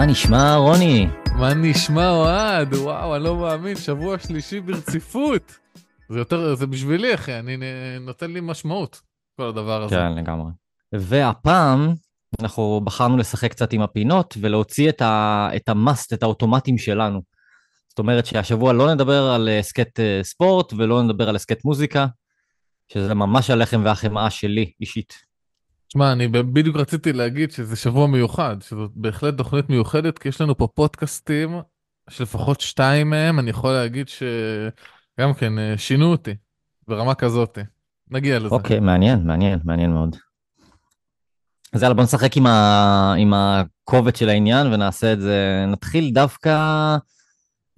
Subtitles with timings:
[0.00, 1.06] מה נשמע, רוני?
[1.38, 2.74] מה נשמע, אוהד?
[2.74, 5.58] וואו, אני לא מאמין, שבוע שלישי ברציפות.
[6.08, 7.56] זה יותר, זה בשבילי, אחי, אני
[8.00, 9.00] נותן לי משמעות,
[9.36, 9.96] כל הדבר הזה.
[9.96, 10.50] כן, לגמרי.
[10.92, 11.94] והפעם
[12.40, 17.22] אנחנו בחרנו לשחק קצת עם הפינות ולהוציא את, ה, את המאסט, את האוטומטים שלנו.
[17.88, 22.06] זאת אומרת שהשבוע לא נדבר על הסכת אה, ספורט ולא נדבר על הסכת מוזיקה,
[22.92, 25.29] שזה ממש הלחם והחמאה שלי אישית.
[25.92, 30.58] שמע, אני בדיוק רציתי להגיד שזה שבוע מיוחד, שזאת בהחלט תוכנית מיוחדת, כי יש לנו
[30.58, 31.60] פה פודקאסטים,
[32.10, 36.34] שלפחות שתיים מהם, אני יכול להגיד שגם כן אה, שינו אותי,
[36.88, 37.58] ברמה כזאת.
[38.10, 38.54] נגיע לזה.
[38.54, 40.16] אוקיי, okay, מעניין, מעניין, מעניין מאוד.
[41.72, 43.14] אז יאללה, בוא נשחק עם, ה...
[43.18, 45.64] עם הקובץ של העניין ונעשה את זה.
[45.68, 46.96] נתחיל דווקא,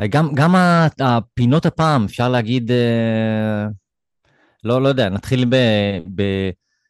[0.08, 0.54] גם, גם
[1.00, 3.66] הפינות הפעם, אפשר להגיד, אה,
[4.64, 5.56] לא, לא יודע, נתחיל ב...
[6.14, 6.22] ב...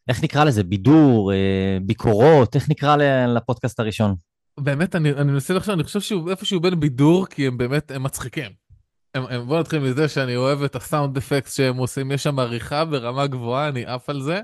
[0.08, 0.64] איך נקרא לזה?
[0.64, 4.14] בידור, אה, ביקורות, איך נקרא לפודקאסט הראשון?
[4.60, 8.02] באמת, אני, אני מנסה לחשוב, אני חושב שהוא איפשהו בין בידור, כי הם באמת, הם
[8.02, 8.50] מצחיקים.
[9.14, 12.84] הם, הם, בוא נתחיל מזה שאני אוהב את הסאונד אפקט שהם עושים, יש שם עריכה
[12.84, 14.40] ברמה גבוהה, אני עף על זה,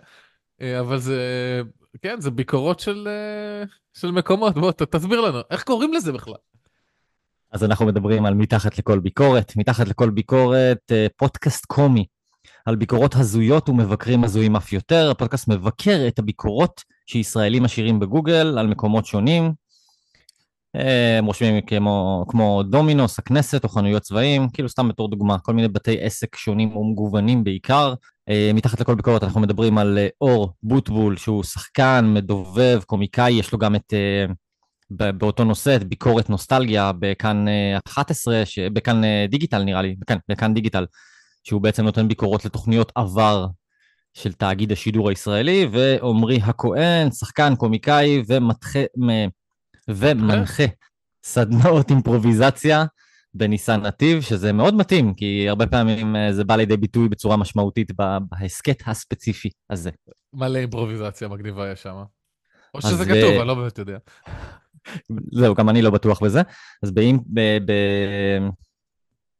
[0.60, 1.22] אה, אבל זה,
[2.02, 6.34] כן, זה ביקורות של, אה, של מקומות, בוא, ת, תסביר לנו, איך קוראים לזה בכלל?
[7.52, 12.04] אז אנחנו מדברים על מתחת לכל ביקורת, מתחת לכל ביקורת, פודקאסט קומי
[12.68, 15.10] על ביקורות הזויות ומבקרים הזויים אף יותר.
[15.10, 19.52] הפודקאסט מבקר את הביקורות שישראלים משאירים בגוגל על מקומות שונים.
[20.74, 25.68] הם רושמים כמו, כמו דומינוס, הכנסת או חנויות צבעים, כאילו סתם בתור דוגמה, כל מיני
[25.68, 27.94] בתי עסק שונים ומגוונים בעיקר.
[28.28, 33.52] אה, מתחת לכל ביקורת אנחנו מדברים על אה, אור בוטבול, שהוא שחקן, מדובב, קומיקאי, יש
[33.52, 37.44] לו גם את, אה, באותו נושא, את ביקורת נוסטלגיה בכאן
[37.86, 40.84] 11, בכאן דיגיטל נראה לי, בכאן, בכאן דיגיטל,
[41.48, 43.46] שהוא בעצם נותן ביקורות לתוכניות עבר
[44.14, 48.78] של תאגיד השידור הישראלי, ועמרי הכהן, שחקן, קומיקאי ומתחה,
[49.88, 50.64] ומנחה
[51.24, 52.84] סדנאות אימפרוביזציה
[53.34, 57.90] בניסן נתיב, שזה מאוד מתאים, כי הרבה פעמים אה, זה בא לידי ביטוי בצורה משמעותית
[58.30, 59.90] בהסכת הספציפי הזה.
[60.32, 62.02] מלא אימפרוביזציה מגניבה יש שם.
[62.74, 63.98] או שזה כתוב, אני לא באמת יודע.
[65.32, 66.42] זהו, גם אני לא בטוח בזה.
[66.82, 67.72] אז באם, ב, ב,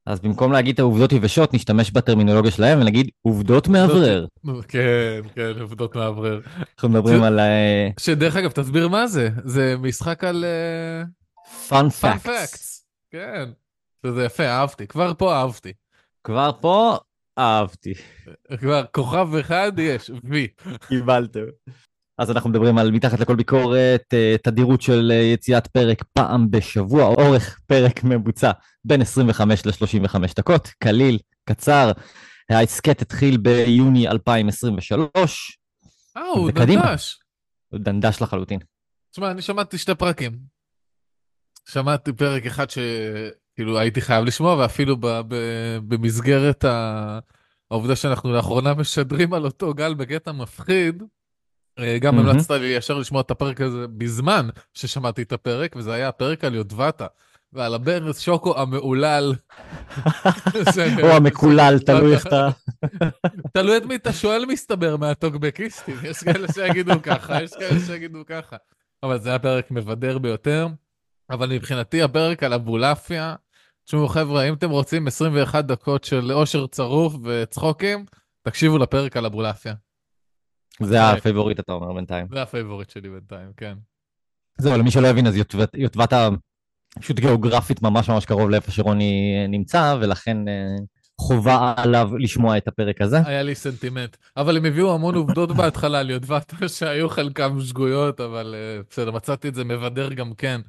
[0.09, 4.27] אז במקום להגיד את העובדות יבשות, נשתמש בטרמינולוגיה שלהם ונגיד עובדות מאוורר.
[4.69, 6.41] כן, כן, עובדות מאוורר.
[6.75, 7.41] אנחנו מדברים על...
[7.41, 9.29] אה, שדרך אגב, תסביר מה זה.
[9.45, 10.45] זה משחק על...
[11.69, 12.87] פאנ פאקטס.
[13.11, 13.51] כן.
[14.07, 14.87] זה יפה, אהבתי.
[14.87, 15.73] כבר פה אהבתי.
[16.25, 16.97] כבר פה
[17.39, 17.95] אהבתי.
[18.59, 20.49] כבר כוכב אחד יש, וי.
[20.89, 21.41] קיבלתם.
[22.19, 27.05] אז אנחנו מדברים על מתחת לכל ביקורת, אה, תדירות של אה, יציאת פרק פעם בשבוע,
[27.05, 28.51] אורך פרק ממוצע
[28.85, 31.93] בין 25 ל-35 דקות, קליל, קצר.
[32.51, 35.59] ההסכת התחיל ביוני 2023.
[36.17, 37.19] אה, הוא דנדש.
[37.69, 38.61] הוא דנדש לחלוטין.
[39.11, 40.39] תשמע, אני שמעתי שתי פרקים.
[41.69, 46.65] שמעתי פרק אחד שכאילו הייתי חייב לשמוע, ואפילו ב- ב- במסגרת
[47.71, 51.03] העובדה שאנחנו לאחרונה משדרים על אותו גל בקטע מפחיד,
[52.01, 56.45] גם המלצת לי ישר לשמוע את הפרק הזה בזמן ששמעתי את הפרק, וזה היה הפרק
[56.45, 57.07] על יודבטה.
[57.53, 59.35] ועל הברז שוקו המהולל.
[61.03, 62.49] או המקולל, תלוי איך אתה...
[63.55, 68.57] תלוי את מי אתה שואל מסתבר מהטוקבקיסטים, יש כאלה שיגידו ככה, יש כאלה שיגידו ככה.
[69.03, 70.67] אבל זה היה פרק מבדר ביותר.
[71.31, 73.35] אבל מבחינתי הפרק על אבולעפיה,
[73.85, 78.05] תשמעו חבר'ה, אם אתם רוצים 21 דקות של אושר צרוף וצחוקים,
[78.43, 79.75] תקשיבו לפרק על אבולעפיה.
[80.83, 82.27] זה ה favorite, אתה אומר, בינתיים.
[82.31, 83.75] זה ה favorite שלי בינתיים, כן.
[84.59, 85.37] זהו, למי שלא יבין, אז
[85.75, 86.29] יוטבתה
[86.99, 90.77] פשוט גיאוגרפית ממש ממש קרוב לאיפה שרוני נמצא, ולכן אה,
[91.21, 93.19] חובה עליו לשמוע את הפרק הזה.
[93.25, 94.17] היה לי סנטימנט.
[94.37, 99.49] אבל הם הביאו המון עובדות בהתחלה על יוטבתה, שהיו חלקם שגויות, אבל אה, בסדר, מצאתי
[99.49, 100.61] את זה מבדר גם כן.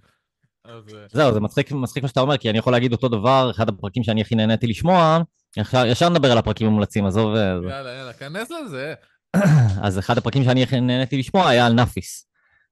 [0.67, 0.73] אה,
[1.11, 4.03] זהו, זה מצחיק, מצחיק מה שאתה אומר, כי אני יכול להגיד אותו דבר, אחד הפרקים
[4.03, 5.19] שאני הכי נהניתי לשמוע,
[5.57, 7.35] ישר, ישר נדבר על הפרקים המומלצים, עזוב...
[7.35, 8.93] יאללה, יאללה, כנס לזה.
[9.85, 12.25] אז אחד הפרקים שאני הכי נהניתי לשמוע היה על נאפיס.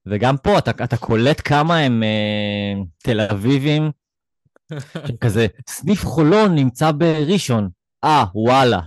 [0.06, 3.92] וגם פה אתה, אתה קולט כמה הם אה, תל אביבים,
[5.21, 7.69] כזה, סניף חולון נמצא בראשון,
[8.04, 8.80] אה, וואלה.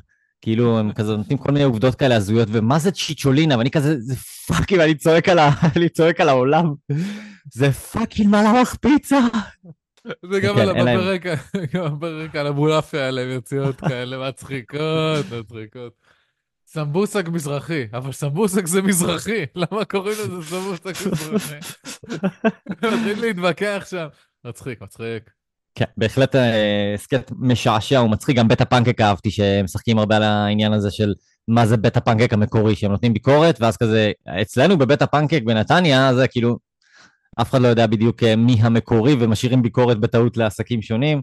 [0.43, 3.59] כאילו, הם כזה נותנים כל מיני עובדות כאלה הזויות, ומה זה צ'יצ'ולינה?
[3.59, 5.51] ואני כזה, זה פאקינג, אני צועק על, ה...
[5.77, 6.75] אני צועק על העולם.
[7.53, 9.21] זה פאקינג מלאך פיצה.
[10.33, 11.27] זה גם כן, על הפרק,
[11.75, 15.93] גם הפרק על הבולאפיה האלה, יציאות כאלה מצחיקות, מצחיקות.
[16.73, 21.59] סמבוסק מזרחי, אבל סמבוסק זה מזרחי, למה קוראים לזה סמבוסק מזרחי?
[22.71, 24.07] מתחיל להתווכח שם.
[24.45, 25.31] מצחיק, מצחיק.
[25.75, 26.35] כן, בהחלט
[26.95, 31.15] הסכת משעשע ומצחיק, גם בית הפנקק אהבתי, שמשחקים הרבה על העניין הזה של
[31.49, 34.13] מה זה בית הפנקק המקורי, שהם נותנים ביקורת, ואז כזה,
[34.43, 36.59] אצלנו בבית הפנקק בנתניה, זה כאילו,
[37.41, 41.23] אף אחד לא יודע בדיוק אה, מי המקורי ומשאירים ביקורת בטעות לעסקים שונים.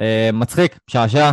[0.00, 1.30] אה, מצחיק, שעשע,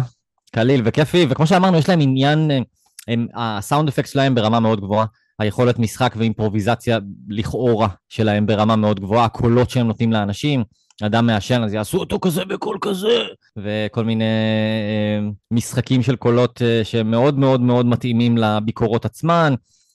[0.55, 2.59] קליל וכיפי, וכמו שאמרנו, יש להם עניין, אה,
[3.07, 5.05] הם, הסאונד אפקט שלהם ברמה מאוד גבוהה,
[5.39, 6.99] היכולת משחק ואימפרוביזציה
[7.29, 10.63] לכאורה שלהם ברמה מאוד גבוהה, הקולות שהם נותנים לאנשים,
[11.03, 13.19] אדם מעשן אז יעשו אותו כזה בקול כזה,
[13.57, 19.53] וכל מיני אה, משחקים של קולות אה, שהם מאוד מאוד מתאימים לביקורות עצמן.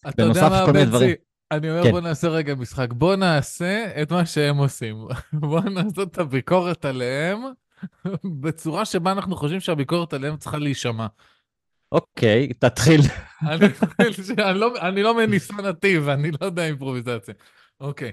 [0.09, 0.85] אתה יודע מה, בנצי?
[0.85, 1.14] דברים.
[1.50, 1.91] אני אומר כן.
[1.91, 2.93] בוא נעשה רגע משחק.
[2.93, 4.97] בוא נעשה את מה שהם עושים.
[5.32, 7.38] בוא נעשה את הביקורת עליהם
[8.41, 11.06] בצורה שבה אנחנו חושבים שהביקורת עליהם צריכה להישמע.
[11.93, 13.00] אוקיי, תתחיל.
[13.43, 17.35] אני לא- לא מניסה נתיב, אני לא יודע אימפרוביזציה.
[17.81, 18.12] אוקיי.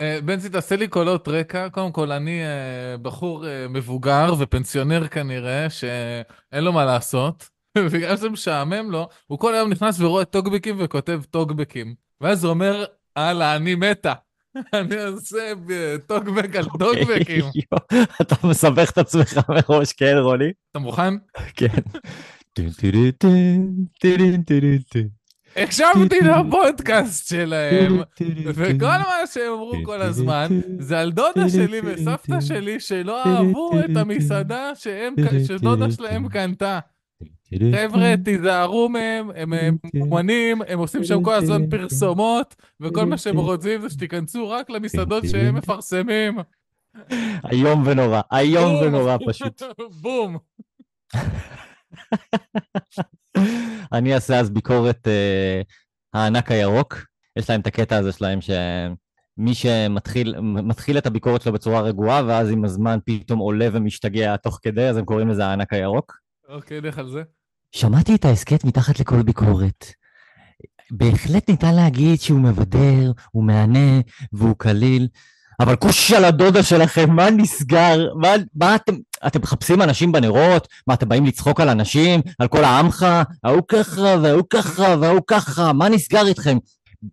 [0.00, 1.68] אה, בנצי, תעשה לי קולות רקע.
[1.68, 7.48] קודם כל, אני אה, בחור אה, מבוגר ופנסיונר כנראה, שאין לו מה לעשות.
[7.92, 11.94] בגלל שזה משעמם לו, הוא כל היום נכנס ורואה טוקבקים וכותב טוקבקים.
[12.20, 12.84] ואז הוא אומר,
[13.16, 14.12] הלאה, אני מתה.
[14.74, 15.52] אני עושה
[16.06, 17.40] טוקבק על טוקבקים.
[17.40, 20.52] יואו, אתה מסבך את עצמך מראש, כן, רוני?
[20.70, 21.14] אתה מוכן?
[21.56, 21.66] כן.
[25.56, 28.00] הקשבתי לפודקאסט שלהם.
[28.54, 30.48] וכל מה שהם אמרו כל הזמן
[30.78, 35.14] זה על דודה שלי וסבתא שלי שלא אהבו את המסעדה שהם,
[35.46, 36.78] שדודה שלהם קנתה.
[37.72, 39.52] חבר'ה, תיזהרו מהם, הם
[40.00, 45.24] אומנים, הם עושים שם כל הזמן פרסומות, וכל מה שהם רוצים זה שתיכנסו רק למסעדות
[45.30, 46.38] שהם מפרסמים.
[47.52, 48.74] איום ונורא, איום.
[48.82, 49.62] ונורא פשוט.
[50.00, 50.38] בום.
[53.92, 55.62] אני אעשה אז ביקורת אה,
[56.14, 57.06] הענק הירוק.
[57.36, 62.50] יש להם את הקטע הזה שלהם שמי שמתחיל מתחיל את הביקורת שלו בצורה רגועה, ואז
[62.50, 66.18] עם הזמן פתאום עולה ומשתגע תוך כדי, אז הם קוראים לזה הענק הירוק.
[66.48, 67.22] אוקיי, לך על זה.
[67.72, 69.86] שמעתי את ההסכת מתחת לכל ביקורת.
[70.90, 74.00] בהחלט ניתן להגיד שהוא מבדר, הוא מהנה
[74.32, 75.08] והוא קליל,
[75.60, 78.14] אבל כוש על הדודה שלכם, מה נסגר?
[78.14, 78.94] מה, מה אתם,
[79.26, 80.68] אתם מחפשים אנשים בנרות?
[80.86, 82.20] מה, אתם באים לצחוק על אנשים?
[82.38, 83.06] על כל העמך?
[83.44, 86.56] ההוא ככה וההוא ככה וההוא ככה, מה נסגר איתכם?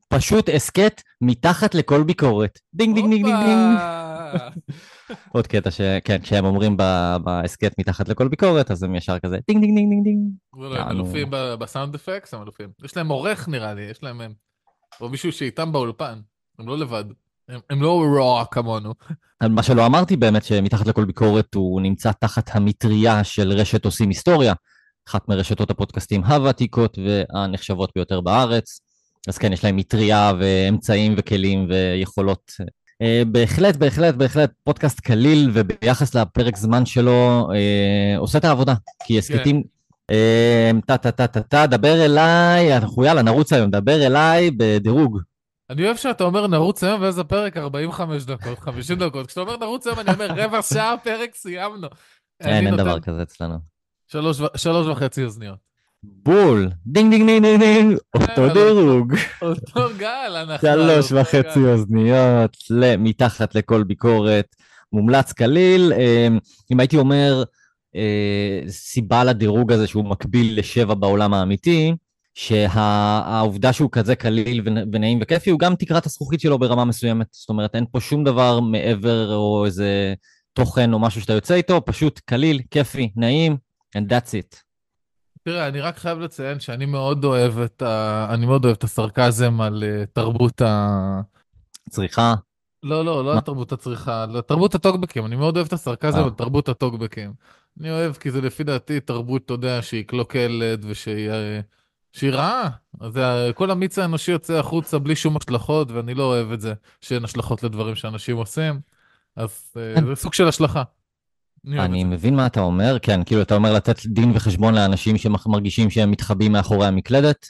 [0.07, 2.59] פשוט הסכת מתחת לכל ביקורת.
[2.73, 3.77] ding ding ding ding ding.
[5.33, 6.77] עוד קטע שכן, כשהם אומרים
[7.23, 10.31] בהסכת מתחת לכל ביקורת, אז הם ישר כזה דינג דינג דינג דינג דינג.
[10.77, 10.91] הם.
[10.91, 12.69] אלופים ב sound effects, הם אלופים.
[12.83, 14.21] יש להם עורך נראה לי, יש להם...
[14.21, 14.33] הם-
[15.01, 16.19] או מישהו שאיתם באולפן,
[16.59, 17.03] הם לא לבד.
[17.49, 18.93] הם- הם לא רוע כמונו.
[19.49, 24.53] מה שלא אמרתי באמת, שמתחת לכל ביקורת הוא נמצא תחת המטריה של רשת עושים היסטוריה,
[25.09, 28.79] אחת מרשתות הפודקאסטים הוותיקות והנחשבות ביותר בארץ.
[29.27, 32.51] אז כן, יש להם מטריה ואמצעים וכלים ויכולות.
[33.01, 38.73] אה, בהחלט, בהחלט, בהחלט, פודקאסט קליל וביחס לפרק זמן שלו אה, עושה את העבודה.
[39.05, 39.63] כי הסכתים...
[40.11, 45.19] אה, טה טה טה טה טה, דבר אליי, אנחנו יאללה נרוץ היום, דבר אליי בדירוג.
[45.69, 49.27] אני אוהב שאתה אומר נרוץ היום ואיזה פרק 45 דקות, 50 דקות.
[49.27, 51.87] כשאתה אומר נרוץ היום אני אומר רבע שעה פרק סיימנו.
[52.41, 53.57] אין, אין דבר כזה אצלנו.
[54.55, 55.73] שלוש וחצי אוזניות.
[56.03, 58.53] בול, ding ding ding ding ding, אותו יאללה.
[58.53, 59.13] דירוג.
[59.41, 60.67] אותו גל אנחנו...
[60.67, 61.59] שלוש וחצי.
[61.59, 62.57] אוזניות,
[62.97, 64.55] מתחת לכל ביקורת,
[64.93, 65.93] מומלץ קליל.
[65.93, 66.27] אה,
[66.71, 67.43] אם הייתי אומר,
[67.95, 71.93] אה, סיבה לדירוג הזה שהוא מקביל לשבע בעולם האמיתי,
[72.33, 77.27] שהעובדה שהוא כזה קליל ונ- ונעים וכיפי, הוא גם תקרת הזכוכית שלו ברמה מסוימת.
[77.31, 80.13] זאת אומרת, אין פה שום דבר מעבר או איזה
[80.53, 83.57] תוכן או משהו שאתה יוצא איתו, פשוט קליל, כיפי, נעים,
[83.97, 84.57] and that's it.
[85.43, 88.27] תראה, אני רק חייב לציין שאני מאוד אוהב את ה...
[88.33, 91.21] אני מאוד אוהב את הסרקזם על אה, תרבות ה...
[91.89, 92.35] צריכה,
[92.83, 95.25] לא, לא, לא על תרבות הצריכה, על תרבות הטוקבקים.
[95.25, 96.23] אני מאוד אוהב את הסרקזם אה.
[96.23, 97.33] על תרבות הטוקבקים.
[97.79, 101.59] אני אוהב כי זה לפי דעתי תרבות, אתה יודע, שהיא קלוקלת ושהיא אה,
[102.13, 102.69] שהיא רעה.
[103.01, 106.73] אז זה- כל המיץ האנושי יוצא החוצה בלי שום השלכות, ואני לא אוהב את זה,
[107.01, 108.79] שאין השלכות לדברים שאנשים עושים.
[109.35, 110.05] אז אה, כן.
[110.05, 110.83] זה סוג של השלכה.
[111.67, 112.03] אני.
[112.03, 116.51] מבין מה אתה אומר, כן, כאילו אתה אומר לתת דין וחשבון לאנשים שמרגישים שהם מתחבאים
[116.51, 117.45] מאחורי המקלדת.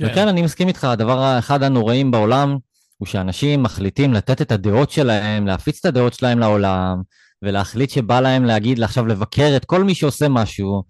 [0.00, 2.56] וכן, אני מסכים איתך, הדבר האחד הנוראים בעולם
[2.96, 7.02] הוא שאנשים מחליטים לתת את הדעות שלהם, להפיץ את הדעות שלהם לעולם,
[7.42, 10.82] ולהחליט שבא להם להגיד, עכשיו לבקר את כל מי שעושה משהו.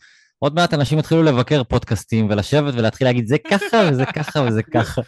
[0.43, 5.03] עוד מעט אנשים יתחילו לבקר פודקאסטים ולשבת ולהתחיל להגיד זה ככה וזה ככה וזה ככה.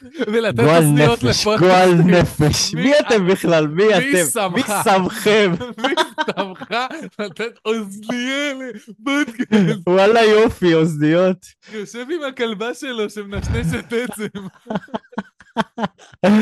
[0.56, 1.46] גועל נפש.
[1.58, 2.74] גועל נפש.
[2.74, 3.66] מי- אתם בכלל?
[3.66, 4.52] מי אתם?
[4.54, 5.52] מי שמכם?
[5.82, 5.94] מי
[6.36, 6.74] שמך
[7.18, 9.88] לתת אוזנייה לפודקאסט?
[9.88, 11.46] וואלה יופי, אוזניות.
[11.72, 14.46] יושב עם הכלבה שלו שמנשנשת עצם.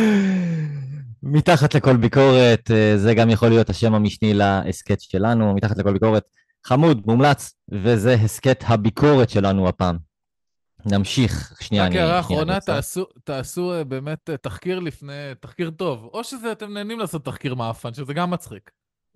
[1.22, 6.22] מתחת לכל ביקורת, אה, זה גם יכול להיות השם המשני להסכת שלנו, מתחת לכל ביקורת.
[6.64, 9.96] חמוד, מומלץ, וזה הסכת הביקורת שלנו הפעם.
[10.86, 11.52] נמשיך.
[11.60, 11.98] שנייה, רק אני...
[11.98, 12.60] הערה שנייה, אחרונה.
[12.60, 17.54] תעשו, תעשו אה, באמת אה, תחקיר לפני, תחקיר טוב, או שזה אתם נהנים לעשות תחקיר
[17.54, 18.70] מעפן, שזה גם מצחיק.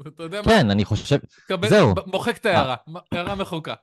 [0.08, 0.44] אתה יודע מה?
[0.44, 1.18] כן, אני חושב...
[1.48, 1.94] קבל- זהו.
[2.06, 2.76] מוחק את ההערה,
[3.12, 3.74] הערה מחוקה.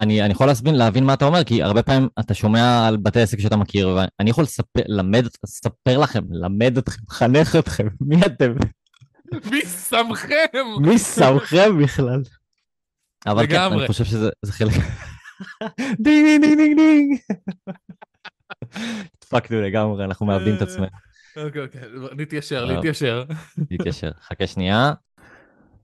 [0.00, 3.20] אני, אני יכול להסביר, להבין מה אתה אומר, כי הרבה פעמים אתה שומע על בתי
[3.20, 8.52] עסק שאתה מכיר, ואני יכול לספר, למד, לספר לכם, למד אתכם, לחנך אתכם, מי אתם?
[9.50, 10.36] מי שמכם?
[10.80, 12.22] מי שמכם בכלל?
[13.26, 13.60] אבל כן.
[13.60, 14.72] אני חושב שזה זה חלק...
[16.04, 17.18] דינג דינג דינג דינג.
[19.22, 20.86] הדפקנו לגמרי, אנחנו מאבדים את עצמנו.
[21.36, 21.80] אוקיי, אוקיי,
[22.18, 22.70] להתיישר, טוב.
[22.70, 23.24] להתיישר.
[23.70, 24.10] להתיישר.
[24.28, 24.92] חכה שנייה.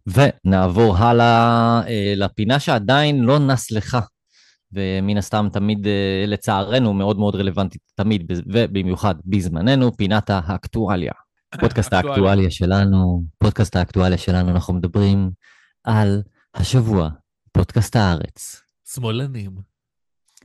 [0.07, 4.01] ונעבור הלאה אה, לפינה שעדיין לא נסלחה,
[4.73, 11.13] ומן הסתם תמיד, אה, לצערנו, מאוד מאוד רלוונטית, תמיד, ובמיוחד בזמננו, פינת האקטואליה.
[11.61, 12.15] פודקאסט אקטואליה.
[12.15, 15.31] האקטואליה שלנו, פודקאסט האקטואליה שלנו, אנחנו מדברים
[15.85, 16.23] על
[16.55, 17.09] השבוע,
[17.53, 18.63] פודקאסט הארץ.
[18.95, 19.51] שמאלנים.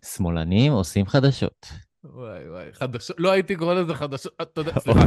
[0.06, 1.68] שמאלנים עושים חדשות.
[2.04, 5.00] וואי וואי, חדשות, לא הייתי קורא לזה חדשות, אתה יודע, סליחה.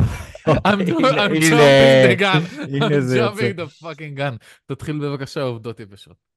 [0.49, 1.03] I'm jumping
[1.49, 2.43] the gun.
[2.71, 4.37] I'm jumping the fucking gun.
[4.67, 6.37] תתחיל בבקשה עובדות יבשות.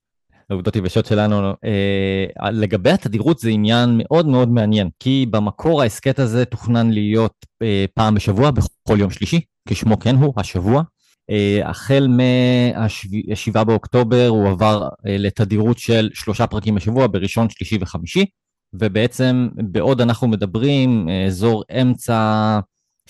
[0.50, 1.54] העובדות יבשות שלנו.
[1.66, 7.86] אה, לגבי התדירות זה עניין מאוד מאוד מעניין, כי במקור ההסכת הזה תוכנן להיות אה,
[7.94, 10.84] פעם בשבוע, בכל יום שלישי, כשמו כן הוא, השבוע.
[11.30, 18.26] אה, החל מה-7 באוקטובר הוא עבר אה, לתדירות של שלושה פרקים בשבוע, בראשון, שלישי וחמישי,
[18.74, 22.60] ובעצם בעוד אנחנו מדברים, אה, אזור אמצע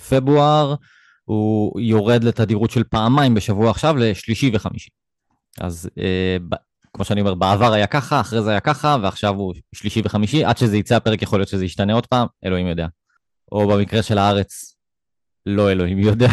[0.09, 0.75] פברואר,
[1.25, 4.89] הוא יורד לתדירות של פעמיים בשבוע עכשיו, לשלישי וחמישי.
[5.61, 5.89] אז
[6.93, 10.57] כמו שאני אומר, בעבר היה ככה, אחרי זה היה ככה, ועכשיו הוא שלישי וחמישי, עד
[10.57, 12.87] שזה יצא הפרק יכול להיות שזה ישתנה עוד פעם, אלוהים יודע.
[13.51, 14.75] או במקרה של הארץ,
[15.45, 16.29] לא אלוהים יודע.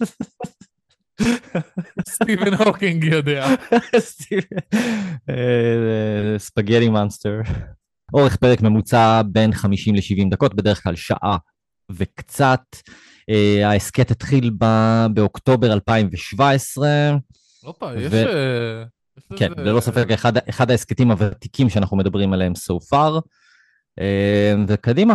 [2.08, 3.46] סטיבן הוקינג יודע.
[5.30, 7.40] אה, spaghetti monster.
[8.14, 11.36] אורך פרק ממוצע בין 50 ל-70 דקות, בדרך כלל שעה
[11.90, 12.62] וקצת.
[13.30, 14.50] אה, ההסכת התחיל
[15.14, 16.88] באוקטובר 2017.
[17.62, 18.12] הופה, יש...
[18.12, 18.84] אה,
[19.36, 20.06] כן, ללא ספק
[20.48, 23.20] אחד ההסכתים הוותיקים שאנחנו מדברים עליהם so far.
[24.00, 25.14] אה, וקדימה,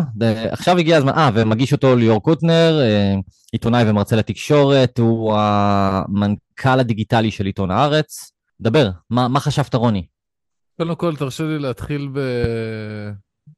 [0.51, 3.15] עכשיו הגיע הזמן, אה, ומגיש אותו ליאור קוטנר, אה,
[3.51, 8.31] עיתונאי ומרצה לתקשורת, הוא המנכ"ל הדיגיטלי של עיתון הארץ.
[8.61, 10.05] דבר, מה, מה חשבת רוני?
[10.77, 12.19] קודם כל, תרשה לי להתחיל ב...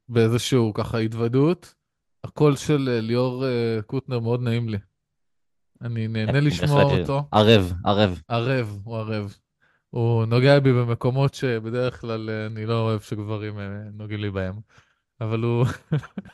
[0.10, 1.74] באיזשהו ככה התוודות.
[2.24, 4.78] הקול של אה, ליאור אה, קוטנר מאוד נעים לי.
[5.82, 7.24] אני נהנה לשמוע אותו.
[7.32, 8.22] ערב, ערב.
[8.28, 9.36] ערב, הוא ערב.
[9.90, 13.60] הוא נוגע בי במקומות שבדרך כלל אה, אני לא אוהב שגברים
[13.94, 14.54] נוגעים לי בהם.
[15.22, 15.66] אבל הוא,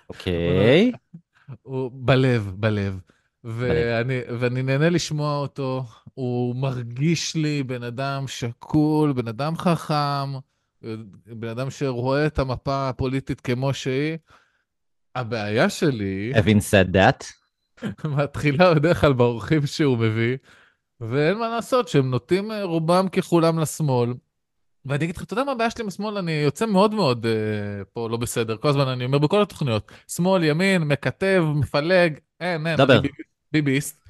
[0.09, 0.91] אוקיי.
[1.61, 2.99] הוא בלב, בלב.
[3.43, 5.85] ואני, ואני נהנה לשמוע אותו.
[6.13, 10.33] הוא מרגיש לי בן אדם שקול, בן אדם חכם,
[11.25, 14.17] בן אדם שרואה את המפה הפוליטית כמו שהיא.
[15.15, 16.33] הבעיה שלי...
[16.35, 17.25] having said that,
[18.17, 20.37] מתחילה בדרך כלל באורחים שהוא מביא,
[21.01, 24.13] ואין מה לעשות, שהם נוטים אה, רובם ככולם לשמאל.
[24.87, 26.17] ואני אגיד לך, אתה יודע מה הבעיה שלי עם השמאל?
[26.17, 27.31] אני יוצא מאוד מאוד אה,
[27.93, 28.57] פה לא בסדר.
[28.57, 33.01] כל הזמן אני אומר בכל התוכניות, שמאל, ימין, מקטב, מפלג, אין, אין, דבר.
[33.01, 34.03] ביבי- ביביסט.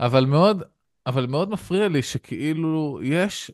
[0.00, 0.62] אבל מאוד,
[1.06, 3.50] אבל מאוד מפריע לי שכאילו יש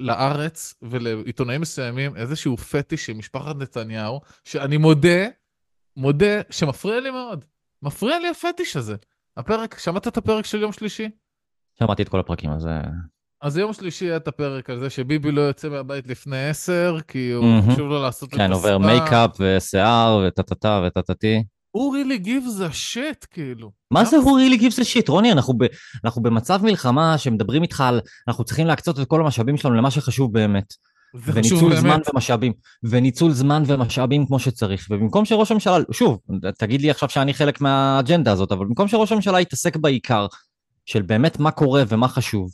[0.00, 5.26] לארץ ולעיתונאים מסוימים איזשהו פטיש של משפחת נתניהו, שאני מודה,
[5.96, 7.44] מודה שמפריע לי מאוד.
[7.82, 8.96] מפריע לי הפטיש הזה.
[9.36, 11.10] הפרק, שמעת את הפרק של יום שלישי?
[11.78, 12.66] שמעתי את כל הפרקים, אז...
[13.42, 17.30] אז יום שלישי היה את הפרק על זה שביבי לא יוצא מהבית לפני עשר, כי
[17.30, 17.72] הוא מהמם.
[17.72, 18.78] חשוב לו לעשות את כן, עובר.
[18.78, 21.42] מייקאפ ושיער וטה-טה-טה וטה-טה-טי.
[21.70, 23.70] הוא really gives a shit, כאילו.
[23.90, 25.04] מה זה הוא really gives a shit?
[25.08, 25.64] רוני, אנחנו, ב,
[26.04, 30.32] אנחנו במצב מלחמה שמדברים איתך על, אנחנו צריכים להקצות את כל המשאבים שלנו למה שחשוב
[30.32, 30.74] באמת.
[31.14, 31.98] זה וניצול זמן.
[32.14, 32.52] ומשאבים.
[32.82, 34.86] וניצול זמן ומשאבים כמו שצריך.
[34.90, 36.18] ובמקום שראש הממשלה, שוב,
[36.58, 40.26] תגיד לי עכשיו שאני חלק מהאג'נדה הזאת, אבל במקום שראש הממשלה יתעסק בעיקר
[40.86, 42.50] של באמת מה קורה ומה חשוב,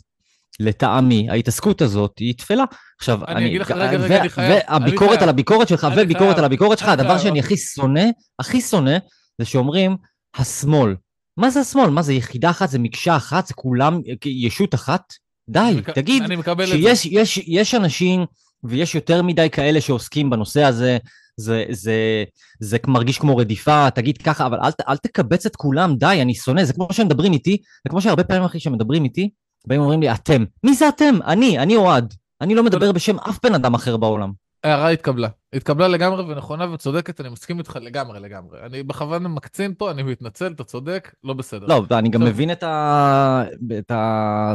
[0.60, 2.64] לטעמי, ההתעסקות הזאת היא תפלה.
[2.98, 5.22] עכשיו, אני אגיד לך, רגע, רגע, אני חייב, אני והביקורת.
[5.22, 6.38] על הביקורת שלך, אני וביקורת.
[6.38, 7.40] על הביקורת שלך, אני הדבר שאני.
[7.40, 8.04] הכי שונא,
[8.38, 8.98] הכי שונא,
[9.38, 9.96] זה שאומרים,
[10.36, 10.94] השמאל.
[11.36, 11.90] מה זה השמאל?
[11.90, 12.68] מה זה יחידה אחת?
[12.68, 13.46] זה מקשה אחת?
[13.46, 15.02] זה כולם ישות אחת?
[15.48, 16.36] די, אני תגיד אני
[16.66, 16.66] זה.
[16.66, 18.24] שיש יש, יש אנשים,
[18.64, 20.98] ויש יותר מדי כאלה שעוסקים בנושא הזה,
[21.36, 22.24] זה, זה,
[22.60, 26.64] זה מרגיש כמו רדיפה, תגיד ככה, אבל אל, אל תקבץ את כולם, די, אני שונא,
[26.64, 29.30] זה כמו שהם מדברים איתי, זה כמו שהרבה פעמים אחי שמדברים איתי,
[29.66, 30.44] באים ואומרים לי, אתם.
[30.64, 31.14] מי זה אתם?
[31.26, 32.14] אני, אני אוהד.
[32.40, 34.32] אני לא מדבר בשם אף בן אדם אחר בעולם.
[34.64, 35.28] ההערה התקבלה.
[35.52, 38.58] התקבלה לגמרי ונכונה וצודקת, אני מסכים איתך לגמרי לגמרי.
[38.66, 41.66] אני בכוונה מקצין פה, אני מתנצל, אתה צודק, לא בסדר.
[41.66, 43.44] לא, ואני גם מבין את ה...
[43.78, 44.54] את ה...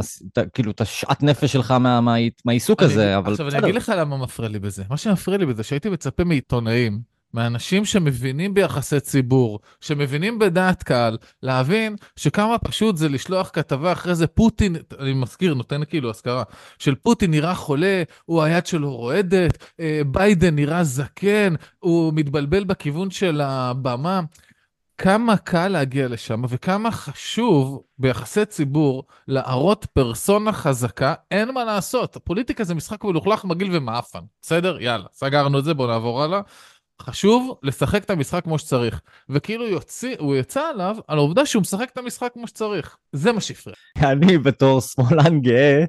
[0.54, 2.00] כאילו, את השאט נפש שלך מה...
[2.00, 2.14] מה...
[2.44, 3.58] מהעיסוק אני- הזה, אבל עכשיו אני.
[3.58, 4.82] אגיד לך למה מפריע לי בזה.
[4.90, 7.00] מה שמפריע לי בזה, שהייתי מצפה מעיתונאים,
[7.34, 14.26] מאנשים שמבינים ביחסי ציבור, שמבינים בדעת קהל, להבין שכמה פשוט זה לשלוח כתבה אחרי זה
[14.26, 16.42] פוטין, אני מזכיר, נותן כאילו הזכרה,
[16.78, 23.10] של פוטין נראה חולה, הוא היד שלו רועדת, אה, ביידן נראה זקן, הוא מתבלבל בכיוון
[23.10, 24.20] של הבמה.
[24.98, 32.16] כמה קל להגיע לשם וכמה חשוב ביחסי ציבור להראות פרסונה חזקה, אין מה לעשות.
[32.16, 34.20] הפוליטיקה זה משחק מלוכלך, מגעיל ומאפן.
[34.42, 34.80] בסדר?
[34.80, 36.40] יאללה, סגרנו את זה, בואו נעבור הלאה.
[37.00, 39.00] חשוב לשחק את המשחק כמו שצריך.
[39.28, 42.96] וכאילו יוצא, הוא יצא עליו על העובדה שהוא משחק את המשחק כמו שצריך.
[43.12, 43.76] זה מה שהפריע.
[43.98, 45.84] אני בתור שמאלן גאה,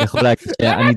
[0.00, 0.94] יכול להגיד שאני...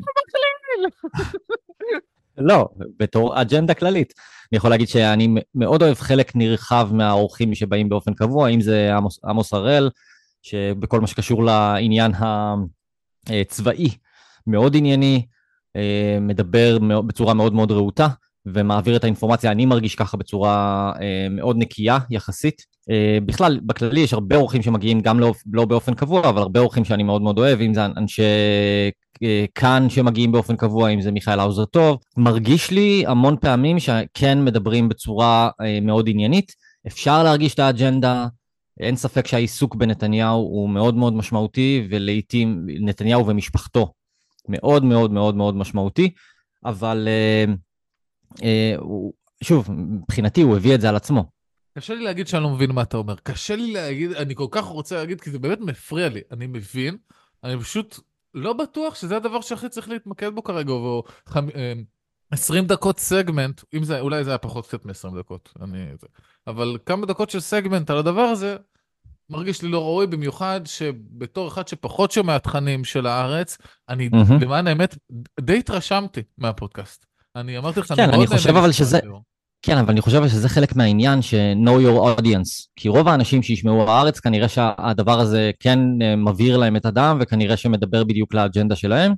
[2.38, 4.14] לא, בתור אג'נדה כללית.
[4.52, 9.20] אני יכול להגיד שאני מאוד אוהב חלק נרחב מהאורחים שבאים באופן קבוע, אם זה עמוס,
[9.26, 9.90] עמוס הראל,
[10.42, 12.12] שבכל מה שקשור לעניין
[13.28, 13.90] הצבאי,
[14.48, 15.26] מאוד ענייני,
[15.76, 16.78] אה, מדבר
[17.08, 18.08] בצורה מאוד מאוד רהוטה,
[18.46, 22.62] ומעביר את האינפורמציה, אני מרגיש ככה בצורה אה, מאוד נקייה יחסית.
[22.90, 26.86] אה, בכלל, בכללי יש הרבה אורחים שמגיעים גם לא, לא באופן קבוע, אבל הרבה אורחים
[26.86, 28.24] שאני מאוד מאוד אוהב, אם זה אנשי
[29.24, 31.98] אה, כאן שמגיעים באופן קבוע, אם זה מיכאל האוזר טוב.
[32.18, 36.52] מרגיש לי המון פעמים שכן מדברים בצורה אה, מאוד עניינית.
[36.88, 38.28] אפשר להרגיש את האג'נדה,
[38.80, 43.94] אין ספק שהעיסוק בנתניהו הוא מאוד מאוד משמעותי, ולעיתים נתניהו ומשפחתו
[44.50, 46.10] מאוד מאוד מאוד מאוד משמעותי,
[46.66, 47.54] אבל אה,
[49.44, 51.32] שוב, מבחינתי הוא הביא את זה על עצמו.
[51.78, 53.16] קשה לי להגיד שאני לא מבין מה אתה אומר.
[53.16, 56.22] קשה לי להגיד, אני כל כך רוצה להגיד, כי זה באמת מפריע לי.
[56.32, 56.98] אני מבין,
[57.44, 58.00] אני פשוט
[58.34, 61.48] לא בטוח שזה הדבר שהכי צריך להתמקד בו כרגע, או חמ...
[62.32, 65.86] 20 אה, דקות סגמנט, אם זה, אולי זה היה פחות קצת מ-20 דקות, אני...
[66.48, 68.58] אבל כמה דקות של סגמנט על הדבר הזה,
[69.30, 73.58] מרגיש לי לא ראוי, במיוחד שבתור אחד שפחות שומע תכנים של הארץ,
[73.90, 74.34] אני, mm-hmm.
[74.42, 74.98] למען האמת,
[75.40, 77.11] די התרשמתי מהפודקאסט.
[77.36, 79.00] אני אמרתי לך, כן, אני חושב אבל שזה...
[79.62, 82.68] כן, אבל אני חושב שזה חלק מהעניין ש-know your audience.
[82.76, 87.58] כי רוב האנשים שישמעו בארץ, כנראה שהדבר הזה כן אה, מבהיר להם את הדם, וכנראה
[87.58, 89.14] שמדבר בדיוק לאג'נדה שלהם.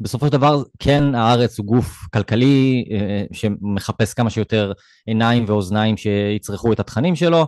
[0.00, 4.72] בסופו של דבר, כן, הארץ הוא גוף כלכלי אה, שמחפש כמה שיותר
[5.06, 7.46] עיניים ואוזניים שיצרכו את התכנים שלו,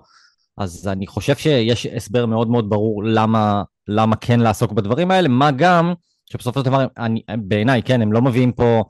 [0.58, 5.50] אז אני חושב שיש הסבר מאוד מאוד ברור למה, למה כן לעסוק בדברים האלה, מה
[5.50, 5.94] גם
[6.30, 6.86] שבסופו של דבר,
[7.38, 8.84] בעיניי, כן, הם לא מביאים פה...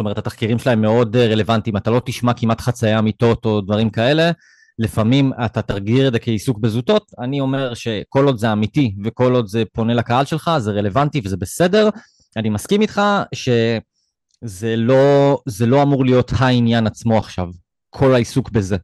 [0.00, 3.90] זאת אומרת, התחקירים שלהם מאוד אה, רלוונטיים, אתה לא תשמע כמעט חצאי אמיתות או דברים
[3.90, 4.30] כאלה,
[4.78, 9.46] לפעמים אתה תרגיר את זה כעיסוק בזוטות, אני אומר שכל עוד זה אמיתי וכל עוד
[9.46, 11.88] זה פונה לקהל שלך, זה רלוונטי וזה בסדר.
[12.36, 13.02] אני מסכים איתך
[13.34, 17.48] שזה לא, לא אמור להיות העניין עצמו עכשיו,
[17.90, 18.76] כל העיסוק בזה.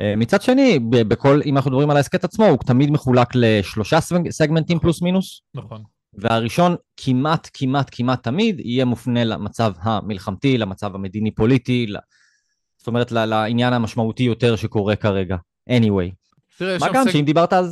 [0.00, 3.98] אה, מצד שני, בכל, אם אנחנו מדברים על ההסכת עצמו, הוא תמיד מחולק לשלושה
[4.30, 5.40] סגמנטים פלוס מינוס.
[5.54, 5.82] נכון.
[6.20, 11.86] והראשון כמעט, כמעט, כמעט תמיד יהיה מופנה למצב המלחמתי, למצב המדיני-פוליטי,
[12.78, 15.36] זאת אומרת לעניין המשמעותי יותר שקורה כרגע.
[15.70, 16.10] anyway.
[16.58, 17.10] תראה, מה גם סג...
[17.10, 17.68] שאם דיברת על,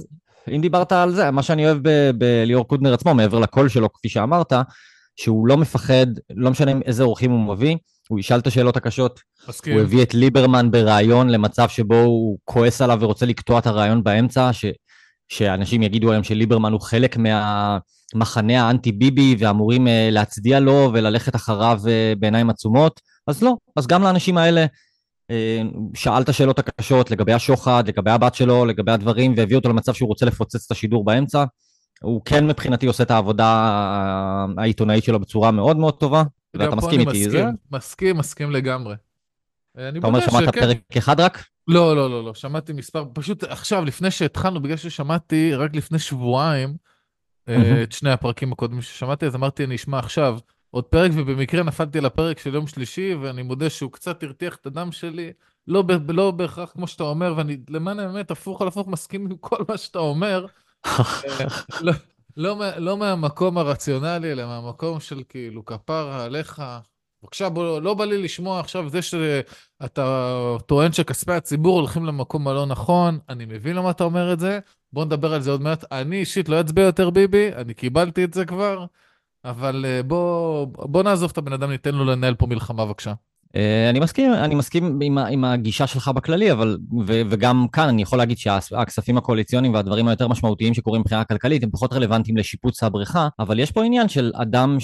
[0.55, 1.79] אם דיברת על זה, מה שאני אוהב
[2.19, 4.53] בליאור קודנר עצמו, מעבר לקול שלו, כפי שאמרת,
[5.17, 7.77] שהוא לא מפחד, לא משנה איזה אורחים הוא מביא,
[8.09, 9.21] הוא ישאל את השאלות הקשות.
[9.49, 9.73] מסכים.
[9.73, 14.53] הוא הביא את ליברמן בריאיון למצב שבו הוא כועס עליו ורוצה לקטוע את הרעיון באמצע,
[14.53, 14.65] ש,
[15.29, 17.79] שאנשים יגידו היום שליברמן הוא חלק מה...
[18.15, 23.57] מחנה האנטי ביבי ואמורים אה, להצדיע לו וללכת אחריו אה, בעיניים עצומות, אז לא.
[23.77, 24.67] אז גם לאנשים האלה
[25.31, 25.63] אה,
[25.95, 30.09] שאל את השאלות הקשות לגבי השוחד, לגבי הבת שלו, לגבי הדברים, והביא אותו למצב שהוא
[30.09, 31.45] רוצה לפוצץ את השידור באמצע.
[32.03, 33.67] הוא כן מבחינתי עושה את העבודה
[34.59, 36.23] העיתונאית שלו בצורה מאוד מאוד טובה,
[36.55, 37.45] ואתה מסכים איתי, זה?
[37.73, 38.95] מסכים, מסכים לגמרי.
[39.73, 40.55] אתה אומר שמעת.
[40.55, 41.45] פרק אחד רק?
[41.69, 46.77] לא, לא, לא, לא, שמעתי מספר, פשוט עכשיו, לפני שהתחלנו, בגלל ששמעתי רק לפני שבועיים,
[47.49, 47.53] mm-hmm.
[47.83, 50.39] את שני הפרקים הקודמים ששמעתי, אז אמרתי, אני אשמע עכשיו
[50.71, 54.67] עוד פרק, ובמקרה נפלתי על הפרק של יום שלישי, ואני מודה שהוא קצת הרתיח את
[54.67, 55.33] הדם שלי,
[55.69, 59.37] לא, ב- לא בהכרח כמו שאתה אומר, ואני למען האמת, הפוך על הפוך, מסכים עם
[59.37, 60.47] כל מה שאתה אומר.
[60.87, 61.01] אה,
[61.81, 61.93] לא,
[62.37, 66.63] לא, לא מהמקום הרציונלי, אלא מהמקום של כאילו, כפרה עליך.
[67.27, 72.67] בבקשה, בוא, לא בא לי לשמוע עכשיו זה שאתה טוען שכספי הציבור הולכים למקום הלא
[72.67, 74.59] נכון, אני מבין למה אתה אומר את זה,
[74.93, 75.85] בוא נדבר על זה עוד מעט.
[75.93, 78.85] אני אישית לא אצביע יותר ביבי, אני קיבלתי את זה כבר,
[79.45, 83.13] אבל אה, בוא, בוא נעזוב את הבן אדם, ניתן לו לנהל פה מלחמה בבקשה.
[83.57, 88.03] אה, אני מסכים, אני מסכים עם, עם הגישה שלך בכללי, אבל, ו, וגם כאן אני
[88.03, 93.29] יכול להגיד שהכספים הקואליציוניים והדברים היותר משמעותיים שקורים מבחינה כלכלית הם פחות רלוונטיים לשיפוץ הבריכה,
[93.39, 94.77] אבל יש פה עניין של אדם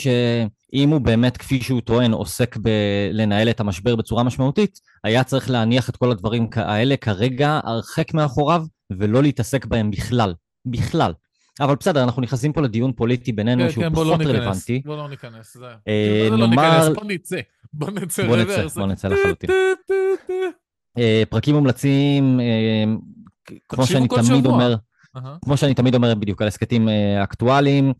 [0.75, 5.91] שאם הוא באמת, כפי שהוא טוען, עוסק בלנהל את המשבר בצורה משמעותית, היה צריך להניח
[5.91, 8.65] את כל הדברים האלה כרגע הרחק מאחוריו,
[8.99, 10.35] ולא להתעסק בהם בכלל.
[10.67, 11.13] בכלל.
[11.61, 14.83] אבל בסדר, אנחנו נכנסים פה לדיון פוליטי בינינו כן, שהוא כן, פחות לא רלוונטי.
[14.85, 15.67] בוא לא ניכנס, זה...
[15.89, 16.89] אה, לא נאמר...
[16.89, 17.41] לא ניכנס, בוא נצא.
[17.73, 19.51] בוא נצא בוא נצא, בוא נצא לחלוטין.
[20.99, 22.85] אה, פרקים מומלצים, אה,
[23.69, 24.53] כמו שאני תמיד שבוע.
[24.53, 24.77] אומר,
[25.17, 25.37] אהה.
[25.45, 27.93] כמו שאני תמיד אומר בדיוק על הסכתים אה, אקטואליים,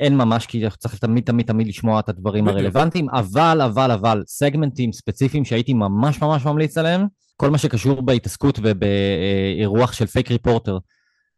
[0.00, 2.48] אין ממש, כי צריך תמיד תמיד תמיד לשמוע את הדברים.
[2.48, 7.06] הרלוונטיים, אבל, אבל, אבל, סגמנטים ספציפיים שהייתי ממש ממש ממליץ עליהם,
[7.36, 10.78] כל מה שקשור בהתעסקות ובאירוח של פייק ריפורטר.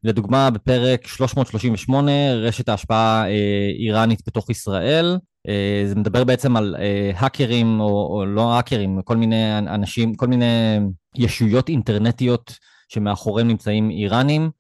[0.05, 5.19] לדוגמה, בפרק 338, רשת ההשפעה אה, איראנית בתוך ישראל,
[5.49, 10.27] אה, זה מדבר בעצם על אה, האקרים, או, או לא האקרים, כל מיני אנשים, כל
[10.27, 10.79] מיני
[11.17, 12.55] ישויות אינטרנטיות
[12.89, 14.51] שמאחוריהם נמצאים איראנים,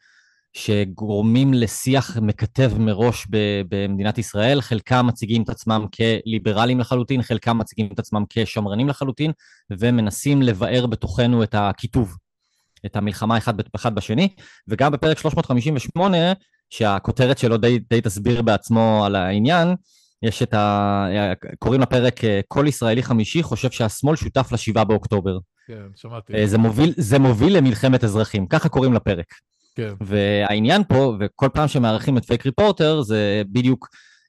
[0.58, 7.88] שגורמים לשיח מקטב מראש ב- במדינת ישראל, חלקם מציגים את עצמם כליברלים לחלוטין, חלקם מציגים
[7.92, 9.32] את עצמם כשמרנים לחלוטין,
[9.70, 12.16] ומנסים לבאר בתוכנו את הקיטוב,
[12.86, 14.28] את המלחמה אחד, אחד בשני,
[14.68, 16.16] וגם בפרק 358,
[16.70, 19.74] שהכותרת שלו די, די תסביר בעצמו על העניין,
[20.22, 21.06] יש את ה...
[21.58, 25.38] קוראים לפרק כל ישראלי חמישי חושב שהשמאל שותף לשבעה באוקטובר.
[25.66, 26.34] כן, שמעתי.
[26.34, 29.34] אה, זה מוביל, זה מוביל למלחמת אזרחים, ככה קוראים לפרק.
[29.78, 29.94] כן.
[30.00, 33.88] והעניין פה, וכל פעם שמארחים את פייק ריפורטר, זה בדיוק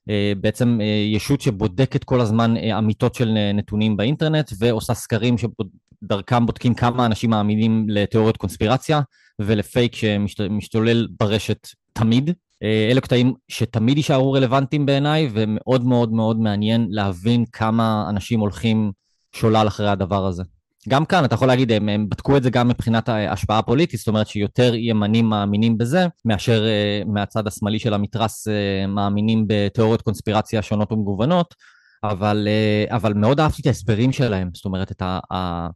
[0.10, 5.36] אה, בעצם אה, ישות שבודקת כל הזמן אה, אמיתות של אה, נתונים באינטרנט, ועושה סקרים
[5.38, 9.02] שדרכם בודקים כמה אנשים מאמינים לתיאוריות קונספירציה
[9.40, 12.32] ולפייק שמשתולל ברשת תמיד.
[12.64, 18.92] אה, אלה קטעים שתמיד יישארו רלוונטיים בעיניי, ומאוד מאוד מאוד מעניין להבין כמה אנשים הולכים
[19.36, 20.44] שולל אחרי הדבר הזה.
[20.89, 24.08] גם כאן, אתה יכול להגיד, הם, הם בדקו את זה גם מבחינת ההשפעה הפוליטית, זאת
[24.08, 30.62] אומרת שיותר ימנים מאמינים בזה, מאשר uh, מהצד השמאלי של המתרס uh, מאמינים בתיאוריות קונספירציה
[30.62, 31.56] שונות ומגוונות,
[32.04, 32.47] אבל,
[32.88, 35.67] uh, אבל מאוד אהבתי את ההסברים שלהם, זאת אומרת, את ה, ה,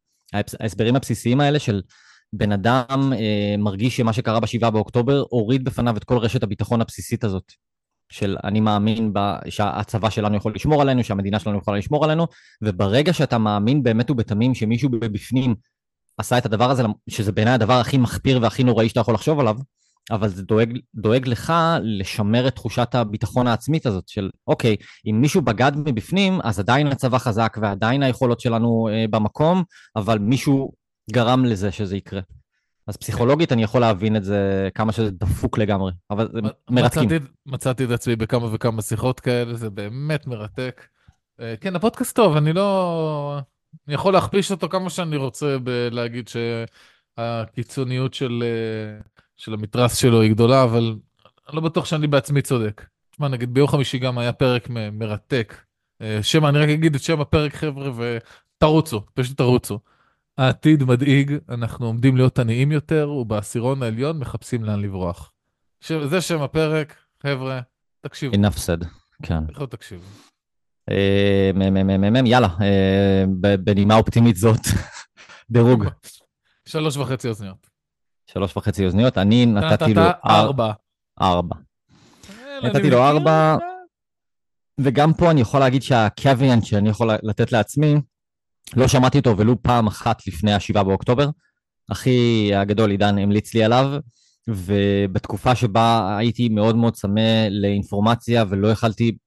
[0.60, 1.82] ההסברים הבסיסיים האלה של
[2.34, 7.23] בן אדם uh, מרגיש שמה שקרה ב-7 באוקטובר הוריד בפניו את כל רשת הביטחון הבסיסית
[7.23, 7.52] הזאת.
[8.13, 12.28] של אני מאמין ב, שהצבא שלנו יכול לשמור עלינו, שהמדינה שלנו יכולה לשמור עלינו,
[12.62, 15.56] וברגע שאתה מאמין באמת ובתמים שמישהו בפנים
[16.17, 19.56] עשה את הדבר הזה, שזה בעיניי הדבר הכי מחפיר והכי נוראי שאתה יכול לחשוב עליו,
[20.12, 24.76] אבל זה דואג, דואג לך לשמר את תחושת הביטחון העצמית הזאת של, אוקיי,
[25.10, 29.63] אם מישהו בגד מבפנים, אז עדיין הצבא חזק ועדיין היכולות שלנו אה, במקום,
[29.95, 30.71] אבל מישהו
[31.12, 32.21] גרם לזה שזה יקרה.
[32.88, 37.04] אז פסיכולוגית אני יכול להבין את זה כמה שזה דפוק לגמרי, אבל זה מרתקים.
[37.04, 40.88] מצאתי, מצאתי את עצמי בכמה וכמה שיחות כאלה, זה באמת מרתק.
[41.39, 43.39] אה, כן, הפודקאסט טוב, אני לא...
[43.88, 46.30] אני יכול להכפיש אותו כמה שאני רוצה בלהגיד
[47.17, 49.02] שהקיצוניות של, אה,
[49.38, 50.96] של המתרס שלו היא גדולה, אבל
[51.50, 52.86] אני לא בטוח שאני בעצמי צודק.
[53.12, 55.56] תשמע, נגיד ביום חמישי גם היה פרק מ- מרתק.
[56.02, 59.80] אה, שם, אני רק אגיד את שם הפרק, חבר'ה, ותרוצו, פשוט תרוצו.
[60.38, 65.32] העתיד מדאיג, אנחנו עומדים להיות עניים יותר, ובעשירון העליון מחפשים לאן לברוח.
[65.82, 65.91] ש...
[65.91, 67.62] זה שם הפרק, חבר'ה,
[68.02, 68.34] תקשיבו.
[68.36, 68.86] enough said,
[69.24, 69.43] כן.
[69.50, 70.04] לכו תקשיבו.
[70.89, 73.24] אה, מ"מ, יאללה, אה,
[73.58, 74.60] בנימה אופטימית זאת,
[75.52, 75.86] דירוג.
[76.65, 77.69] שלוש וחצי אוזניות.
[78.28, 80.72] שלוש וחצי אוזניות, אני נתתי לו ארבע.
[81.22, 81.56] ארבע.
[82.30, 83.58] אה, נתתי לו ארבע,
[84.78, 87.96] וגם פה אני יכול להגיד שהקוויאנט שאני יכול לתת לעצמי,
[88.76, 91.30] לא שמעתי אותו ולו פעם אחת לפני השבעה באוקטובר.
[91.91, 93.99] אחי הגדול עידן המליץ לי עליו,
[94.47, 99.17] ובתקופה שבה הייתי מאוד מאוד צמא לאינפורמציה ולא יכלתי,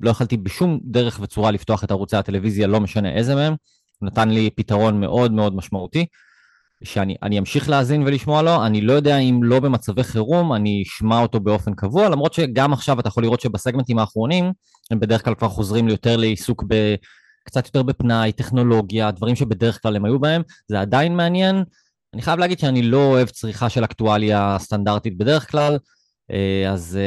[0.00, 3.54] לא יכלתי בשום דרך וצורה לפתוח את ערוצי הטלוויזיה, לא משנה איזה מהם,
[3.98, 6.06] הוא נתן לי פתרון מאוד מאוד משמעותי,
[6.84, 11.40] שאני אמשיך להאזין ולשמוע לו, אני לא יודע אם לא במצבי חירום, אני אשמע אותו
[11.40, 14.52] באופן קבוע, למרות שגם עכשיו אתה יכול לראות שבסגמנטים האחרונים,
[14.90, 16.94] הם בדרך כלל כבר חוזרים יותר לעיסוק ב...
[17.44, 21.64] קצת יותר בפנאי, טכנולוגיה, דברים שבדרך כלל הם היו בהם, זה עדיין מעניין.
[22.14, 25.78] אני חייב להגיד שאני לא אוהב צריכה של אקטואליה סטנדרטית בדרך כלל,
[26.72, 26.98] אז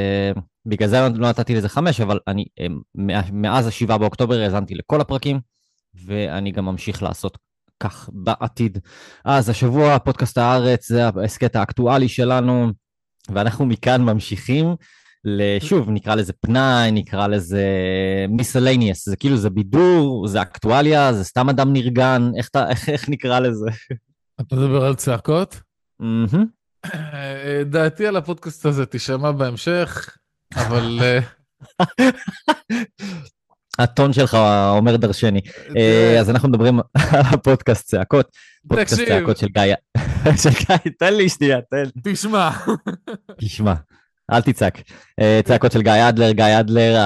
[0.65, 2.45] בגלל זה לא נתתי לזה חמש, אבל אני
[3.31, 5.39] מאז השבעה באוקטובר האזנתי לכל הפרקים,
[6.05, 7.37] ואני גם ממשיך לעשות
[7.79, 8.77] כך בעתיד.
[9.25, 12.71] אז השבוע פודקאסט הארץ זה ההסכת האקטואלי שלנו,
[13.29, 14.75] ואנחנו מכאן ממשיכים.
[15.59, 17.65] שוב, נקרא לזה פנאי, נקרא לזה
[18.29, 23.39] מיסלניאס, זה כאילו, זה בידור, זה אקטואליה, זה סתם אדם נרגן, איך, איך, איך נקרא
[23.39, 23.69] לזה?
[24.41, 25.59] אתה מדבר על צעקות?
[26.01, 26.95] Mm-hmm.
[27.65, 30.17] דעתי על הפודקאסט הזה תישמע בהמשך,
[30.55, 30.99] אבל...
[33.79, 34.37] הטון שלך
[34.69, 35.41] אומר דרשני.
[36.19, 38.27] אז אנחנו מדברים על הפודקאסט צעקות.
[38.67, 39.75] פודקאסט צעקות של גיא.
[40.43, 41.83] של גיא, תן לי שנייה, תן.
[42.03, 42.49] תשמע.
[43.39, 43.73] תשמע.
[44.31, 44.81] אל תצעק.
[45.43, 46.97] צעקות של גיא אדלר, גיא אדלר,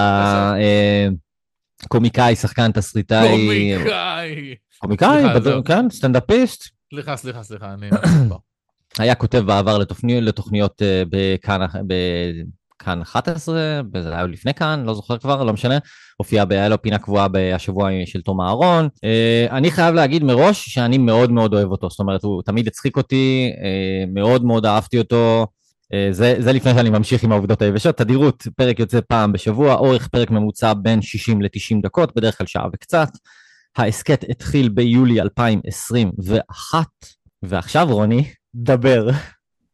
[1.84, 3.28] הקומיקאי, שחקן, תסריטאי.
[3.30, 4.56] קומיקאי.
[4.80, 5.24] קומיקאי,
[5.66, 6.70] כן, סטנדאפיסט.
[6.94, 7.90] סליחה, סליחה, סליחה, אני...
[9.00, 9.78] היה כותב בעבר
[10.22, 15.78] לתוכניות בכאן, בכאן 11, זה היה לפני כאן, לא זוכר כבר, לא משנה,
[16.18, 18.88] הופיע, היה לו פינה קבועה בשבוע של תום אהרון.
[19.50, 23.52] אני חייב להגיד מראש שאני מאוד מאוד אוהב אותו, זאת אומרת, הוא תמיד הצחיק אותי,
[24.14, 25.48] מאוד מאוד אהבתי אותו.
[25.92, 30.08] Uh, זה, זה לפני שאני ממשיך עם העובדות היבשות, תדירות, פרק יוצא פעם בשבוע, אורך
[30.08, 33.10] פרק ממוצע בין 60 ל-90 דקות, בדרך כלל שעה וקצת.
[33.76, 36.88] ההסכת התחיל ביולי 2021,
[37.44, 39.08] ועכשיו רוני, דבר.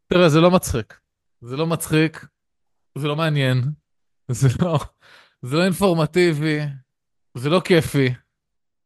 [0.08, 0.98] תראה, זה לא מצחיק.
[1.42, 2.26] זה לא מצחיק,
[2.98, 3.62] זה לא מעניין,
[4.32, 4.80] זה לא,
[5.42, 6.60] זה לא אינפורמטיבי,
[7.38, 8.14] זה לא כיפי.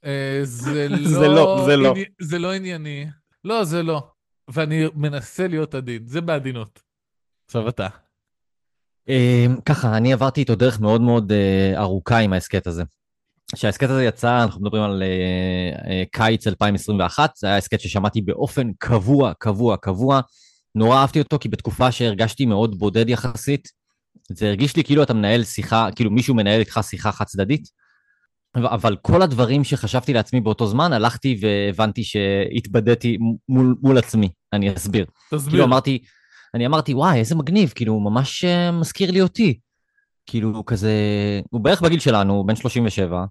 [0.05, 1.09] אה, זה לא...
[1.09, 1.93] זה לא, זה לא.
[2.21, 3.07] זה לא ענייני.
[3.43, 4.07] לא, זה לא.
[4.47, 6.90] ואני מנסה להיות עדין, זה בעדינות.
[7.51, 7.87] עכשיו אתה.
[9.09, 12.83] אה, ככה, אני עברתי איתו דרך מאוד מאוד אה, ארוכה עם ההסכת הזה.
[13.55, 15.03] כשההסכת הזה יצא, אנחנו מדברים על
[16.11, 20.21] קיץ 2021, זה היה הסכת ששמעתי באופן קבוע, קבוע, קבוע.
[20.75, 23.67] נורא אהבתי אותו, כי בתקופה שהרגשתי מאוד בודד יחסית,
[24.31, 27.67] זה הרגיש לי כאילו אתה מנהל שיחה, כאילו מישהו מנהל איתך שיחה חד צדדית,
[28.55, 33.17] אבל כל הדברים שחשבתי לעצמי באותו זמן, הלכתי והבנתי שהתבדיתי
[33.49, 35.05] מול, מול עצמי, אני אסביר.
[35.31, 35.51] תסביר.
[35.51, 35.99] כאילו אמרתי,
[36.53, 39.59] אני אמרתי, וואי, איזה מגניב, כאילו, הוא ממש אה, מזכיר לי אותי.
[40.25, 40.91] כאילו, הוא כזה,
[41.49, 43.25] הוא בערך בגיל שלנו, הוא בן 37.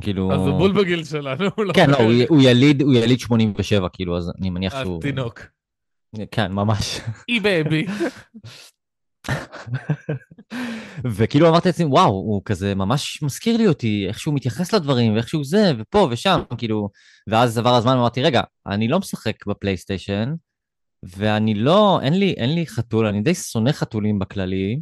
[0.00, 0.32] כאילו...
[0.32, 1.50] אז הוא בול בגיל שלנו.
[1.58, 4.98] לא כן, לא, הוא, הוא, יליד, הוא יליד 87, כאילו, אז אני מניח שהוא...
[4.98, 5.40] התינוק.
[6.30, 7.00] כן, ממש.
[7.28, 7.86] A baby.
[11.04, 15.28] וכאילו אמרתי לעצמי, וואו, הוא כזה ממש מזכיר לי אותי, איך שהוא מתייחס לדברים, ואיך
[15.28, 16.88] שהוא זה, ופה ושם, כאילו...
[17.26, 20.34] ואז עבר הזמן ואמרתי, רגע, אני לא משחק בפלייסטיישן,
[21.16, 24.80] ואני לא, אין לי, אין לי חתול, אני די שונא חתולים בכללי,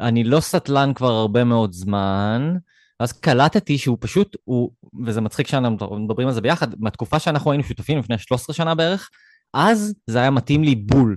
[0.00, 2.56] ואני לא סטלן כבר הרבה מאוד זמן,
[3.00, 4.70] ואז קלטתי שהוא פשוט, הוא,
[5.06, 9.10] וזה מצחיק שאנחנו מדברים על זה ביחד, מהתקופה שאנחנו היינו שותפים לפני 13 שנה בערך,
[9.54, 11.16] אז זה היה מתאים לי בול.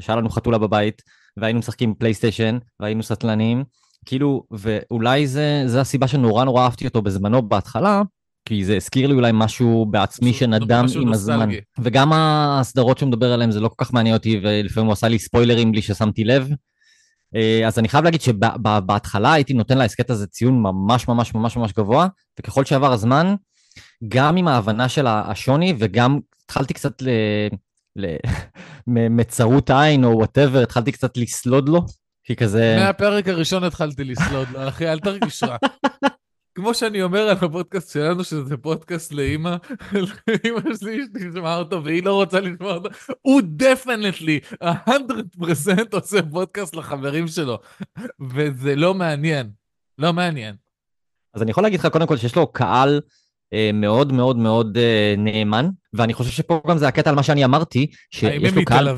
[0.00, 1.02] שהיה לנו חתולה בבית,
[1.36, 3.64] והיינו משחקים פלייסטיישן, והיינו סטלנים,
[4.06, 8.02] כאילו, ואולי זה, זה הסיבה שנורא נורא אהבתי אותו בזמנו בהתחלה,
[8.44, 11.48] כי זה הזכיר לי אולי משהו בעצמי שנדם עם הזמן.
[11.78, 15.18] וגם הסדרות שהוא מדבר עליהן זה לא כל כך מעניין אותי, ולפעמים הוא עשה לי
[15.18, 16.50] ספוילרים בלי ששמתי לב.
[17.36, 21.72] אה, אז אני חייב להגיד שבהתחלה הייתי נותן להסכת הזה ציון ממש ממש ממש ממש
[21.72, 22.06] גבוה,
[22.38, 23.34] וככל שעבר הזמן,
[24.08, 27.08] גם עם ההבנה של השוני וגם התחלתי קצת ל...
[28.86, 31.86] מצרות עין או whatever, התחלתי קצת לסלוד לו,
[32.24, 32.76] כי כזה...
[32.80, 35.56] מהפרק הראשון התחלתי לסלוד לו, אחי, אל תרגיש רע.
[36.54, 39.56] כמו שאני אומר על הפודקאסט שלנו, שזה פודקאסט לאימא,
[40.28, 42.88] לאימא שלי שתשמע אותו והיא לא רוצה לשמוע אותו,
[43.22, 44.66] הוא definitely, 100%
[45.92, 47.58] עושה פודקאסט לחברים שלו,
[48.20, 49.50] וזה לא מעניין,
[49.98, 50.54] לא מעניין.
[51.34, 53.00] אז אני יכול להגיד לך קודם כל שיש לו קהל
[53.52, 57.44] אה, מאוד מאוד מאוד אה, נאמן, ואני חושב שפה גם זה הקטע על מה שאני
[57.44, 58.88] אמרתי, שיש לו קהל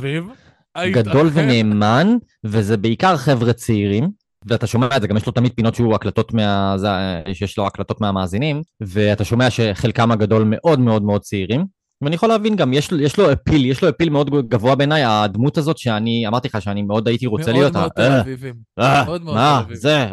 [0.92, 5.74] גדול ונאמן, וזה בעיקר חבר'ה צעירים, ואתה שומע את זה, גם יש לו תמיד פינות
[5.74, 6.74] שהוא הקלטות מה...
[6.78, 6.88] זה,
[7.32, 11.64] שיש לו הקלטות מהמאזינים, ואתה שומע שחלקם הגדול מאוד מאוד מאוד צעירים.
[12.02, 15.58] ואני יכול להבין גם, יש, יש לו אפיל, יש לו אפיל מאוד גבוה בעיניי, הדמות
[15.58, 17.76] הזאת שאני אמרתי לך שאני מאוד הייתי רוצה מאוד להיות.
[17.76, 18.54] מאוד תל אביבים.
[18.78, 19.76] מאוד מאוד תל אביבים.
[19.76, 20.06] זה,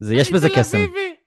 [0.00, 0.84] זה, יש בזה קסם.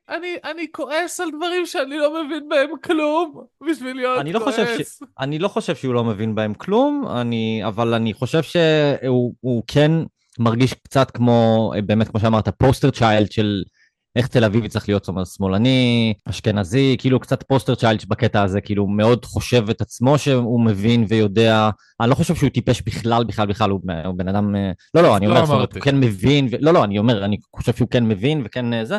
[0.09, 4.55] אני, אני כועס על דברים שאני לא מבין בהם כלום, בשביל להיות אני לא כועס.
[4.55, 5.03] ש...
[5.19, 9.91] אני לא חושב שהוא לא מבין בהם כלום, אני, אבל אני חושב שהוא כן
[10.39, 13.63] מרגיש קצת כמו, באמת, כמו שאמרת, פוסטר צ'יילד של
[14.15, 18.61] איך תל אביב צריך להיות, זאת אומרת, שמאלני, אשכנזי, כאילו קצת פוסטר צ'יילד בקטע הזה,
[18.61, 21.69] כאילו מאוד חושב את עצמו שהוא מבין ויודע,
[22.01, 24.55] אני לא חושב שהוא טיפש בכלל, בכלל, בכלל, הוא, הוא בן אדם,
[24.93, 26.55] לא, לא, אני אומר, לא הוא כן מבין, ו...
[26.59, 28.97] לא, לא, אני אומר, אני חושב שהוא כן מבין וכן אה, זה,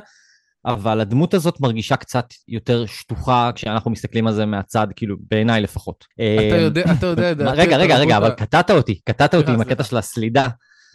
[0.66, 6.04] אבל הדמות הזאת מרגישה קצת יותר שטוחה כשאנחנו מסתכלים על זה מהצד, כאילו, בעיניי לפחות.
[6.14, 9.96] אתה יודע, אתה יודע, רגע, רגע, רגע, אבל קטעת אותי, קטעת אותי עם הקטע של
[9.96, 10.48] הסלידה.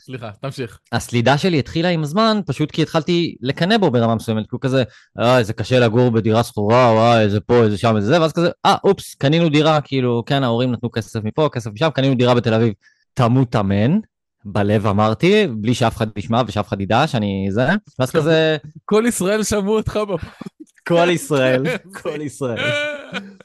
[0.05, 0.79] סליחה, תמשיך.
[0.91, 4.83] הסלידה שלי התחילה עם הזמן, פשוט כי התחלתי לקנא בו ברמה מסוימת, כאילו כזה,
[5.19, 8.49] אה, איזה קשה לגור בדירה שכורה, וואי, איזה פה, איזה שם, איזה זה, ואז כזה,
[8.65, 12.53] אה, אופס, קנינו דירה, כאילו, כן, ההורים נתנו כסף מפה, כסף משם, קנינו דירה בתל
[12.53, 12.73] אביב.
[13.13, 13.99] תמות אמן,
[14.45, 17.67] בלב אמרתי, בלי שאף אחד ישמע ושאף אחד ידע שאני זה,
[17.99, 18.57] ואז כזה...
[18.85, 20.79] כל ישראל שמעו אותך בפודקאסט.
[20.87, 21.63] כל ישראל,
[22.01, 22.71] כל ישראל.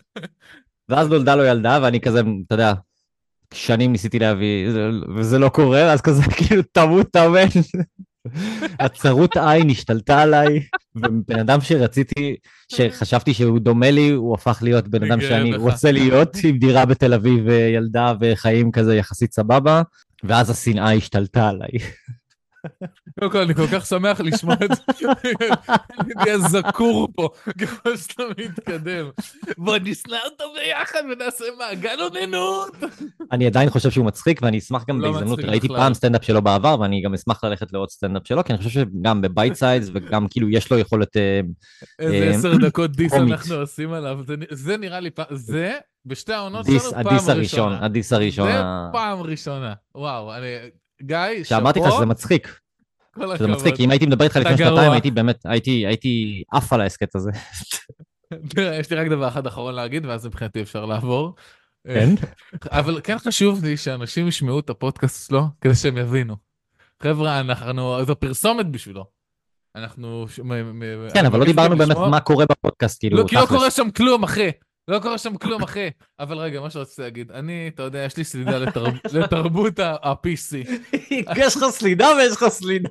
[0.88, 2.72] ואז נולדה לו ילדה, ואני כזה, אתה יודע,
[3.54, 4.68] שנים ניסיתי להביא,
[5.16, 7.46] וזה לא קורה, אז כזה כאילו תמות תאמן.
[8.80, 10.62] הצרות עין השתלטה עליי,
[10.96, 12.36] ובן אדם שרציתי,
[12.68, 17.14] שחשבתי שהוא דומה לי, הוא הפך להיות בן אדם שאני רוצה להיות, עם דירה בתל
[17.14, 19.82] אביב וילדה וחיים כזה יחסית סבבה,
[20.24, 21.70] ואז השנאה השתלטה עליי.
[23.20, 25.06] קודם כל, אני כל כך שמח לשמוע את זה.
[26.18, 27.28] אני זקור פה
[27.60, 29.10] ככל שאתה מתקדם.
[29.58, 32.76] בוא נשנא אותו ביחד ונעשה מעגל אוננות.
[33.32, 35.68] אני עדיין חושב שהוא מצחיק, ואני אשמח גם לא בהזדמנות, ראיתי.
[35.68, 39.20] פעם סטנדאפ שלו בעבר, ואני גם אשמח ללכת לעוד סטנדאפ שלו, כי אני חושב שגם
[39.20, 41.16] ב bite sizes, וגם כאילו יש לו יכולת...
[41.16, 41.40] אה,
[41.98, 43.12] איזה אה, עשר דקות diss.
[43.12, 44.18] אנחנו עושים עליו.
[44.50, 47.84] זה נראה לי פעם, זה בשתי העונות שלנו פעם ה diss הראשון, ראשונה.
[47.84, 49.74] ה diss הראשון, זה פעם ראשונה.
[49.94, 50.46] וואו, אני...
[51.02, 52.60] גיא, שאמרתי לך שאפו, שזה מצחיק,
[53.14, 53.46] כל שזה.
[53.46, 54.56] מצחיק, כי אם הייתי מדבר איתך לפני.
[54.56, 57.30] שנתיים, הייתי באמת, הייתי הייתי עף על ההסכת הזה.
[58.80, 61.34] יש לי רק דבר אחד אחרון להגיד, ואז מבחינתי אפשר לעבור.
[61.86, 62.14] כן?
[62.78, 66.36] אבל כן חשוב לי שאנשים ישמעו את הפודקאסט שלו, כדי שהם יבינו.
[67.02, 69.04] חבר'ה, אנחנו, זו פרסומת בשבילו.
[69.76, 70.26] אנחנו...
[71.14, 73.46] כן, אבל לא דיברנו באמת מה קורה בפודקאסט, כאילו, לא, כי לא.
[73.48, 74.50] קורה שם כלום, אחי.
[74.88, 75.88] לא קורה שם כלום, אחי.
[76.20, 80.68] אבל רגע, מה שרציתי להגיד, אני, אתה יודע, יש לי סלידה לתרב- לתרבות ה-PC.
[81.36, 82.88] יש לך סלידה ויש לך סלידה.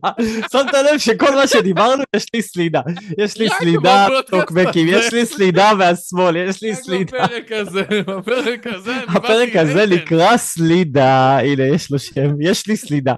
[0.51, 2.81] שמת לב שכל מה שדיברנו, יש לי סלידה.
[3.17, 4.87] יש לי רק סלידה, טוקבקים.
[4.89, 7.25] יש לי סלידה מהשמאל, יש לי רק סלידה.
[7.25, 9.85] בפרק הזה, בפרק הזה, הפרק הזה.
[9.85, 13.13] נקרא סלידה, הנה, יש לו שם, יש לי סלידה.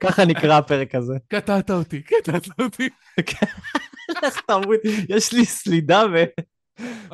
[0.00, 1.14] ככה נקרא הפרק הזה.
[1.28, 2.88] קטעת אותי, קטעת אותי.
[4.50, 4.76] אומר,
[5.08, 6.24] יש לי סלידה ו-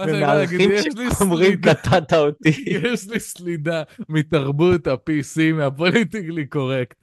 [0.07, 0.71] ומארחים
[1.19, 1.61] שאומרים.
[1.61, 2.65] קטעת אותי.
[2.93, 6.97] יש לי סלידה מתרבות ה-PC, מהפוליטיקלי קורקט.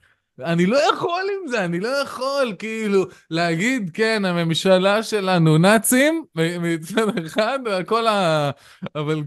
[0.44, 6.24] אני לא יכול עם זה, אני לא יכול, כאילו, להגיד, כן, הממשלה שלנו נאצים,
[6.60, 8.50] מצד אחד, וכל ה...
[8.94, 9.22] אבל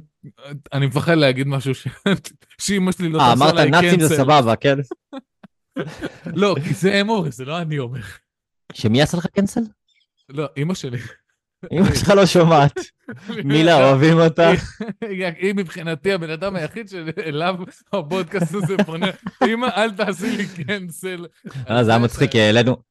[0.74, 1.88] אני מפחד להגיד משהו ש...
[2.62, 4.16] שאימא שלי לא אה, תעשה אמרת עליי נאצים זה.
[4.16, 4.78] סבבה, כן?
[6.26, 8.02] לא, כי זה אומרים, זה לא אני אומר.
[8.74, 9.62] שמי עשה לך קנסל?
[10.30, 10.98] לא, אימא שלי.
[11.72, 12.80] אמא שלך לא שומעת.
[13.46, 14.52] מילה, אוהבים אותה.
[15.40, 17.56] היא מבחינתי הבן אדם היחיד שאליו
[17.94, 19.08] הפודקאסט הזה פונה.
[19.48, 21.26] אמא, אל תעשי לי קנסל.
[21.70, 22.32] אה, זה היה מצחיק,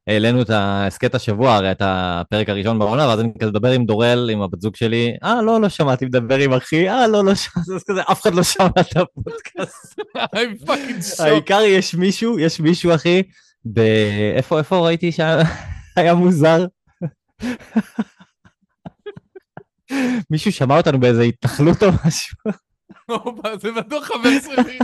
[0.09, 4.31] העלינו- את ההסכת השבוע, הרי את הפרק הראשון בעונה, ואז אני כזה מדבר עם דורל,
[4.33, 7.71] עם הבת זוג שלי, אה, לא, לא שמעתי, מדבר עם אחי, אה, לא, לא שמעתי,
[7.75, 10.01] אז כזה, אף אחד לא שמע את הפודקאסט.
[11.21, 13.23] העיקר יש מישהו, יש מישהו, אחי,
[13.65, 13.81] ב...
[14.37, 16.65] איפה, איפה ראיתי שהיה מוזר?
[20.31, 22.37] מישהו שמע אותנו באיזה התנחלות או משהו.
[23.63, 24.79] זה בטוח חבר שלי.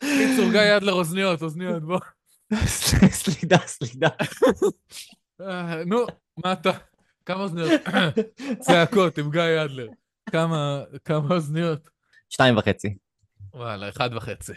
[0.00, 2.00] קיצור, גיא אדלר, אוזניות, אוזניות, בוא.
[3.10, 4.08] סלידה, סלידה.
[5.40, 6.06] אה, נו,
[6.44, 6.70] מה אתה?
[7.26, 7.70] כמה אוזניות?
[8.66, 9.88] צעקות עם גיא אדלר.
[10.30, 11.88] כמה כמה אוזניות?
[12.30, 12.96] שתיים וחצי.
[13.54, 14.52] וואלה, אחד וחצי.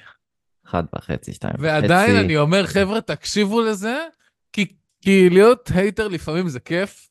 [0.67, 1.65] אחד וחצי, שתיים וחצי.
[1.65, 4.05] ועדיין אני אומר, חבר'ה, תקשיבו לזה,
[4.53, 7.09] כי, כי להיות hater לפעמים זה כיף,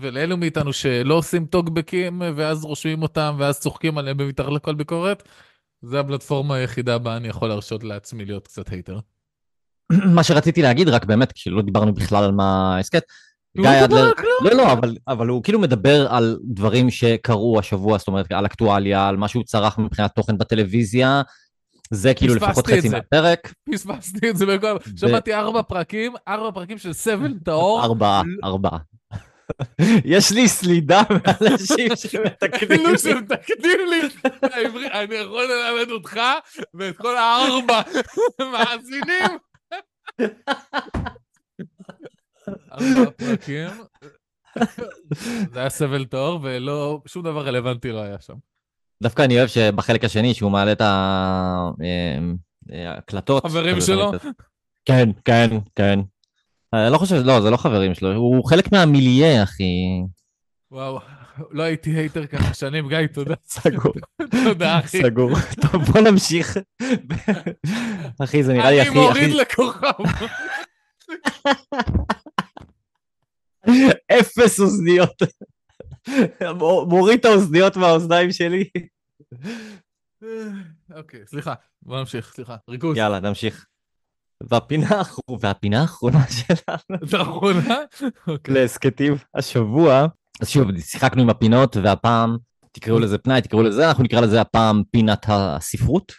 [0.00, 5.22] ולאלו מאיתנו שלא עושים טוקבקים, ואז רושמים אותם, ואז צוחקים עליהם במתחת לכל ביקורת,
[5.82, 8.98] זה הפלטפורמה היחידה בה אני יכול להרשות לעצמי להיות קצת hater.
[10.14, 13.02] מה שרציתי להגיד, רק באמת, כשלא דיברנו בכלל על מה ההסכת,
[13.56, 14.12] גיא לא מדבר אדלר.
[14.44, 19.08] לא, לא, אבל, אבל הוא כאילו מדבר על דברים שקרו השבוע, זאת אומרת, על אקטואליה,
[19.08, 21.22] על מה שהוא צרך מבחינת תוכן בטלוויזיה,
[21.90, 22.88] זה כאילו לפחות חצי.
[22.88, 23.54] מהפרק.
[23.72, 24.44] פספסתי את זה.
[24.96, 27.84] שמעתי ארבע פרקים, ארבע פרקים של סבל טהור.
[27.84, 28.78] ארבעה, ארבעה.
[30.04, 32.98] יש לי סלידה מאנשים שמתקנים לי.
[32.98, 33.80] שמתקנים
[34.76, 36.20] לי אני יכול ללמד אותך
[36.74, 37.80] ואת כל הארבע
[38.40, 39.38] מאזינים.
[42.72, 43.68] ארבע פרקים.
[45.52, 48.34] זה היה סבל טהור ולא, שום דבר רלוונטי לא היה שם.
[49.02, 52.18] דווקא אני אוהב שבחלק השני, שהוא מעלה את ה- אה,
[52.72, 53.46] אה, ההקלטות.
[53.46, 54.12] חברים שלו?
[54.84, 55.98] כן, כן, כן.
[56.74, 59.64] אה, לא חושב, לא, זה לא חברים שלו, הוא חלק מהמיליה, אחי.
[60.70, 60.98] וואו,
[61.50, 63.34] לא הייתי הייטר ככה שנים, גיא, תודה.
[63.44, 63.94] סגור,
[64.44, 65.02] תודה, אחי.
[65.02, 65.30] סגור.
[65.62, 66.56] טוב, בוא נמשיך.
[68.24, 69.88] אחי, זה נראה לי אני הכי, מוריד הכי, לכוכב.
[74.20, 75.22] אפס אוזניות.
[76.88, 78.64] מוריד את האוזניות מהאוזניים שלי.
[80.96, 82.56] אוקיי, סליחה, בוא נמשיך, סליחה.
[82.70, 82.96] ריכוז.
[82.96, 83.66] יאללה, נמשיך.
[84.42, 85.02] והפינה
[85.40, 87.76] והפינה האחרונה שלנו האחרונה?
[88.26, 88.54] אוקיי.
[88.54, 90.06] להסכתים השבוע,
[90.40, 92.36] אז שוב, שיחקנו עם הפינות, והפעם,
[92.72, 96.12] תקראו לזה פנאי, תקראו לזה, אנחנו נקרא לזה הפעם פינת הספרות,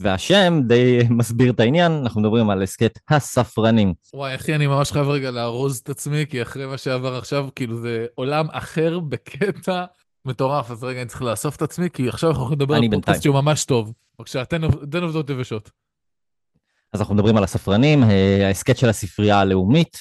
[0.00, 3.94] והשם די מסביר את העניין, אנחנו מדברים על הסכת הספרנים.
[4.14, 7.80] וואי, אחי, אני ממש חייב רגע לארוז את עצמי, כי אחרי מה שעבר עכשיו, כאילו
[7.80, 9.84] זה עולם אחר בקטע
[10.24, 12.82] מטורף, אז רגע, אני צריך לאסוף את עצמי, כי עכשיו אנחנו הולכים לדבר על.
[12.90, 13.92] פודקאסט שהוא ממש טוב.
[14.18, 14.62] בבקשה, תן
[15.02, 15.70] עובדות יבשות.
[16.92, 19.96] אז אנחנו מדברים על הספרנים, אה, ההסכת של הספרייה הלאומית,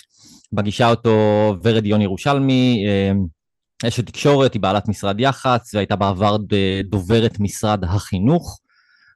[0.52, 1.10] מגישה אותו
[1.64, 3.12] ורד יון ירושלמי, אה,
[3.88, 8.60] אשת תקשורת, היא בעלת משרד יח"צ, והייתה בעבר ד- דוברת משרד החינוך.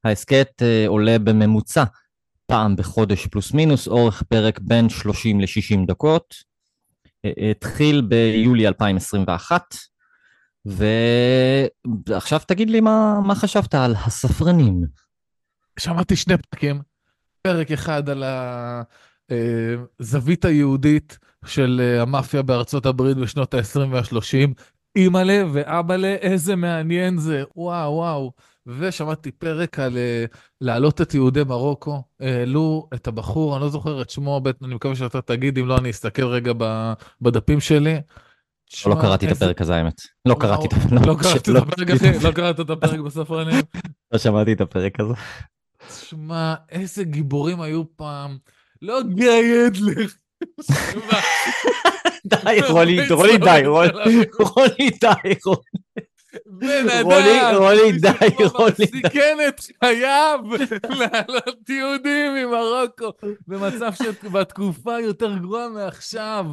[0.04, 1.84] ההסכת אה, עולה בממוצע
[2.46, 6.36] פעם בחודש פלוס מינוס, אורך פרק בין 30 ל-60 דקות.
[7.26, 9.76] אה, התחיל ביולי 2021,
[10.66, 14.82] ועכשיו תגיד לי מה, מה חשבת על הספרנים.
[15.80, 16.82] שמעתי שני פרקים,
[17.44, 18.24] פרק אחד על
[20.00, 24.54] הזווית היהודית של אה, המאפיה בארצות הברית בשנות ה-20 וה-30.
[24.96, 28.32] אימא'לה ואבא'לה, איזה מעניין זה, וואו וואו.
[28.68, 30.26] ושמעתי פרק על אה,
[30.62, 35.22] להעלות את יהודי מרוקו, העלו את הבחור, אני לא זוכר את שמו, אני מקווה שאתה
[35.22, 36.52] תגיד, אם לא אני אסתכל רגע
[37.22, 37.96] בדפים שלי.
[38.86, 40.02] לא קראתי את הפרק הזה האמת.
[40.26, 41.48] לא קראתי את הפרק.
[41.48, 43.62] לא הפרק אחי, לא קראת את הפרק בספרנים.
[44.12, 45.14] לא שמעתי את הפרק הזה.
[45.90, 48.38] שמע, איזה גיבורים היו פעם.
[48.82, 50.08] לא גיא אדלר.
[52.26, 56.04] די, רולי, רולי, די, רולי, די, רולי.
[56.46, 58.86] בן אדם, רולי, די, רולי.
[58.86, 60.40] סיכן את חייו
[61.00, 63.12] לעלות יהודים ממרוקו
[63.48, 66.46] במצב שבתקופה יותר גרועה מעכשיו.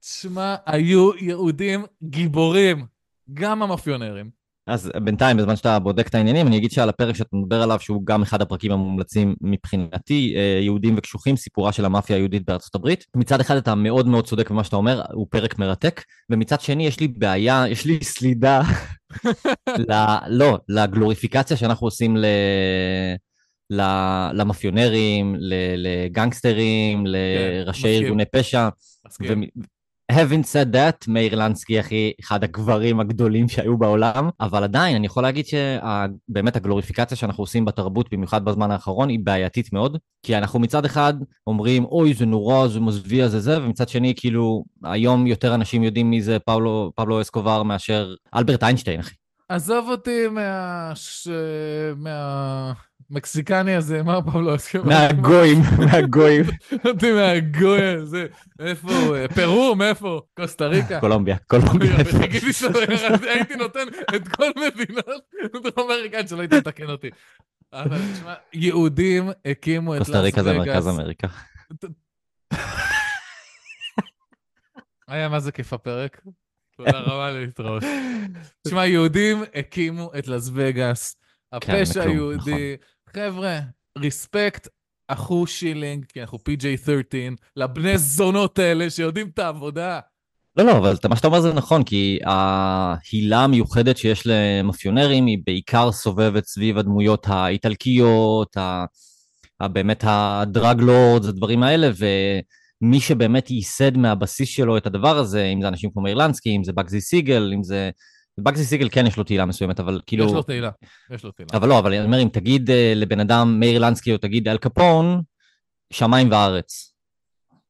[0.00, 2.86] תשמע, היו יהודים גיבורים,
[3.34, 4.37] גם המאפיונרים.
[4.68, 8.06] אז בינתיים, בזמן שאתה בודק את העניינים, אני אגיד שעל הפרק שאתה מדבר עליו, שהוא
[8.06, 13.04] גם אחד הפרקים המומלצים מבחינתי, אה, יהודים וקשוחים, סיפורה של המאפיה היהודית בארצות הברית.
[13.16, 17.00] מצד אחד אתה מאוד מאוד צודק במה שאתה אומר, הוא פרק מרתק, ומצד שני יש
[17.00, 18.62] לי בעיה, יש לי סלידה,
[19.88, 19.92] ל,
[20.28, 22.24] לא, לגלוריפיקציה שאנחנו עושים ל...
[24.32, 25.36] למאפיונרים,
[25.76, 28.68] לגנגסטרים, כן, לראשי ארגוני פשע.
[30.12, 35.22] Having said that, מאיר לנסקי הכי אחד הגברים הגדולים שהיו בעולם, אבל עדיין אני יכול
[35.22, 40.84] להגיד שבאמת הגלוריפיקציה שאנחנו עושים בתרבות, במיוחד בזמן האחרון, היא בעייתית מאוד, כי אנחנו מצד
[40.84, 41.14] אחד
[41.46, 46.10] אומרים, אוי זה נורא, זה מזוויע, זה זה, ומצד שני כאילו היום יותר אנשים יודעים
[46.10, 49.14] מי זה פאולו, פאולו אסקובר מאשר אלברט איינשטיין, אחי.
[49.48, 50.92] עזוב אותי מה...
[50.94, 51.28] ש...
[51.96, 52.72] מה...
[53.10, 54.84] מקסיקני הזה, מה פבלו אסקובר?
[54.84, 55.58] מהגויים,
[55.92, 56.44] מהגויים.
[56.84, 58.26] אותי מהגוי הזה.
[58.58, 59.26] איפה הוא?
[59.34, 59.74] פרו?
[59.76, 60.20] מאיפה?
[60.36, 61.00] קוסטה ריקה?
[61.00, 61.96] קולומביה, קולומביה.
[62.58, 63.86] שהייתי נותן
[64.16, 67.10] את כל מדינות דרום אמריקה שלא היית מתקן אותי.
[67.72, 70.16] אבל תשמע, יהודים הקימו את לאס וגאס.
[70.16, 71.28] קוסטה ריקה זה מרכז אמריקה.
[75.08, 76.20] היה מה זה כיף הפרק.
[76.76, 77.82] תודה רבה להתראות.
[78.66, 81.16] תשמע, יהודים הקימו את לאס וגאס.
[81.60, 82.76] כן, הפשע היהודי.
[83.14, 83.60] חבר'ה,
[83.98, 84.68] ריספקט,
[85.08, 87.14] אחו שילינג, כי אנחנו PJ13,
[87.56, 90.00] לבני זונות האלה שיודעים את העבודה.
[90.56, 95.92] לא, לא, אבל מה שאתה אומר זה נכון, כי ההילה המיוחדת שיש למאפיונרים היא בעיקר
[95.92, 98.56] סובבת סביב הדמויות האיטלקיות,
[99.62, 101.90] באמת הדרג לורדס, הדברים האלה,
[102.82, 106.64] ומי שבאמת ייסד מהבסיס שלו את הדבר הזה, אם זה אנשים כמו מאיר לנסקי, אם
[106.64, 107.90] זה בגזי סיגל, אם זה
[108.38, 110.26] בגזי סיגל כן יש לו תהילה מסוימת, אבל כאילו...
[110.26, 110.70] יש לו תהילה,
[111.10, 111.50] יש לו תהילה.
[111.54, 114.58] אבל לא, אבל אני אומר, אם תגיד uh, לבן אדם מאיר לנסקי או תגיד אל
[114.58, 115.22] קפון,
[115.92, 116.94] שמיים וארץ.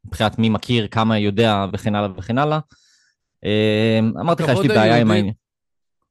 [0.04, 2.58] מבחינת מי מכיר, כמה יודע וכן הלאה וכן הלאה.
[3.44, 5.34] Uh, אמרתי לך, יש לי בעיה עם העניין.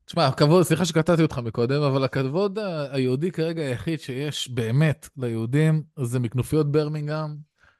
[0.05, 2.60] תשמע, הכבוד, סליחה שקטעתי אותך מקודם, אבל הכבוד
[2.91, 7.36] היהודי כרגע היחיד שיש באמת ליהודים זה מכנופיות ברמינגהם.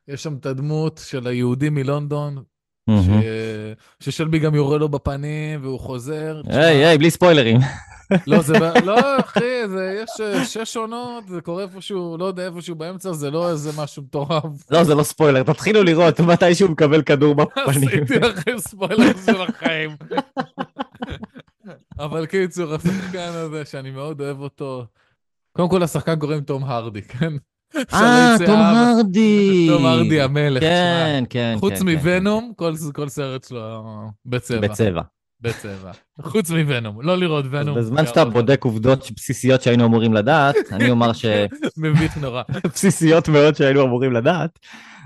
[0.08, 2.44] יש שם את הדמות של היהודי מלונדון,
[4.00, 6.42] ששלבי גם יורה לו בפנים והוא חוזר.
[6.50, 7.60] היי, היי, בלי ספוילרים.
[8.28, 8.54] לא, זה,
[8.86, 13.32] לא, אחי, זה, יש אה, שש עונות, זה קורה איפשהו, לא יודע, איפשהו באמצע, זה
[13.32, 14.72] לא איזה משהו מטורף.
[14.72, 17.90] לא, זה לא ספוילר, תתחילו לראות מתי שהוא מקבל כדור בפנים.
[18.04, 19.96] עשיתי לכם ספוילר של החיים.
[22.00, 24.86] אבל קיצור, השחקן הזה, שאני מאוד אוהב אותו,
[25.52, 27.34] קודם כל השחקן קוראים תום הרדי, כן?
[27.93, 29.68] אה, תום הרדי.
[29.72, 30.63] תום הרדי המלך.
[30.63, 31.59] כן, כן, כן.
[31.59, 32.53] חוץ מוונום,
[32.93, 33.84] כל סרט שלו
[34.26, 34.59] בצבע.
[34.59, 35.01] בצבע.
[35.41, 35.91] בצבע.
[36.22, 37.78] חוץ מוונום, לא לראות ונום.
[37.78, 41.26] בזמן שאתה בודק עובדות בסיסיות שהיינו אמורים לדעת, אני אומר ש...
[41.78, 42.41] מביך נורא.
[42.74, 44.59] בסיסיות מאוד שהיינו אמורים לדעת.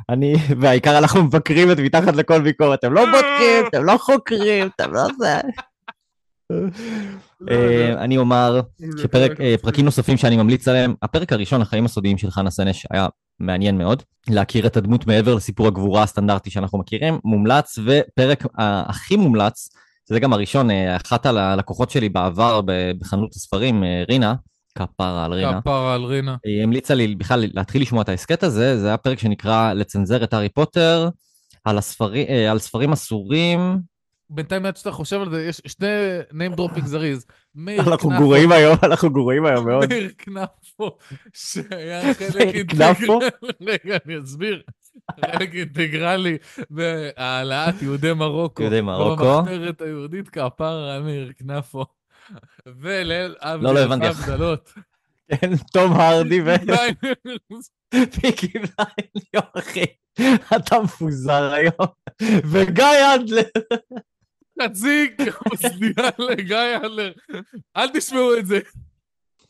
[0.09, 4.93] אני, והעיקר אנחנו מבקרים את מתחת לכל ביקורת, אתם לא בודקים, אתם לא חוקרים, אתם
[4.93, 5.39] לא זה.
[7.41, 8.61] לא, אה, אני אומר
[8.97, 13.07] שפרקים נוספים שאני ממליץ עליהם, הפרק הראשון, החיים הסודיים של חנה סנש, היה
[13.39, 14.03] מעניין מאוד.
[14.29, 19.69] להכיר את הדמות מעבר לסיפור הגבורה הסטנדרטי שאנחנו מכירים, מומלץ, ופרק הכי מומלץ,
[20.05, 22.61] זה גם הראשון, אה, אחת הלקוחות שלי בעבר
[22.99, 24.35] בחנות הספרים, אה, רינה,
[24.77, 25.61] כפרה על רינה.
[25.61, 26.35] כפרה על רינה.
[26.45, 30.33] היא המליצה לי בכלל להתחיל לשמוע את ההסכת הזה, זה היה פרק שנקרא לצנזר את
[30.33, 31.09] הארי פוטר,
[31.65, 32.57] על, הספרי, על
[32.93, 33.79] אסורים,
[34.33, 35.87] בינתיים עד שאתה חושב על זה, יש שני
[36.31, 37.25] name dropping זריז.
[37.79, 39.89] אנחנו גרועים היום, אנחנו גרועים היום מאוד.
[39.89, 40.97] מאיר כנפו,
[41.33, 43.07] שהיה חלק אינטגרלי,
[43.61, 44.61] רגע, אני אסביר.
[45.25, 46.37] חלק אינטגרלי
[46.69, 48.61] בהעלאת יהודי מרוקו.
[48.61, 49.37] יהודי מרוקו.
[49.37, 51.85] במחתרת היהודית כפרה מאיר כנפו.
[52.65, 54.05] וליל אבי לא, לא הבנתי.
[55.31, 56.55] כן, תום הרדי ו...
[58.11, 59.85] Peaky Blinders, אחי,
[60.55, 61.87] אתה מפוזר היום.
[62.21, 63.41] וגיא אדלר.
[64.63, 65.07] חצי
[65.51, 67.11] אוזנייה לגיא אדלר.
[67.77, 68.59] אל תשמעו את זה.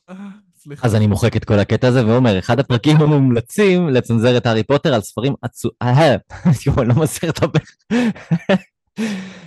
[0.10, 0.16] אה,
[0.56, 0.88] סליחה.
[0.88, 4.94] אז אני מוחק את כל הקטע הזה ואומר, אחד הפרקים המומלצים לצנזר את הארי פוטר
[4.94, 6.16] על ספרים עצובים, אה,
[6.66, 7.60] יואו, אני לא מצליח לדבר.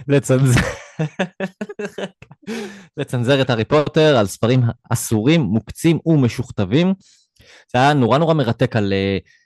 [0.09, 0.61] לצנזר...
[2.97, 6.95] לצנזר את הארי פוטר על ספרים אסורים, מוקצים ומשוכתבים.
[7.73, 8.93] זה היה נורא נורא מרתק על...
[8.93, 9.44] אה, ס-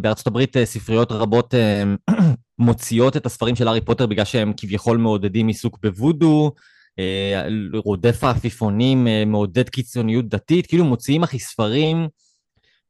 [0.00, 1.82] בארצות הברית אה, ספריות רבות אה,
[2.58, 6.52] מוציאות את הספרים של הארי פוטר בגלל שהם כביכול מעודדים עיסוק בוודו,
[6.98, 7.46] אה,
[7.84, 12.08] רודף העפיפונים, מעודד קיצוניות דתית, כאילו מוציאים הכי ספרים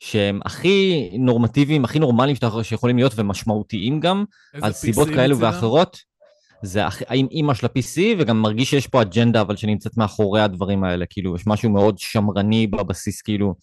[0.00, 4.24] שהם הכי נורמטיביים, הכי נורמליים שיכולים להיות ומשמעותיים גם,
[4.62, 5.52] על סיבות כאלו מצידם?
[5.52, 5.98] ואחרות.
[6.62, 11.04] זה עם אימא של ה-PC, וגם מרגיש שיש פה אג'נדה, אבל שנמצאת מאחורי הדברים האלה,
[11.10, 13.54] כאילו, יש משהו מאוד שמרני בבסיס, כאילו,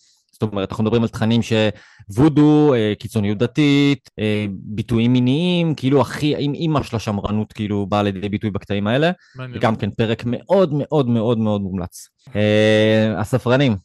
[0.42, 6.36] זאת אומרת, אנחנו מדברים על תכנים שוודו, אה, קיצוניות דתית, אה, ביטויים מיניים, כאילו, הכי,
[6.38, 9.12] עם אימא של השמרנות, כאילו, באה לידי ביטוי בקטעים האלה.
[9.36, 9.60] מעניין.
[9.62, 12.10] גם כן פרק מאוד מאוד מאוד מאוד מומלץ.
[12.36, 13.76] אה, הספרנים,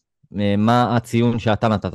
[0.58, 1.94] מה הציון שאתה נתת?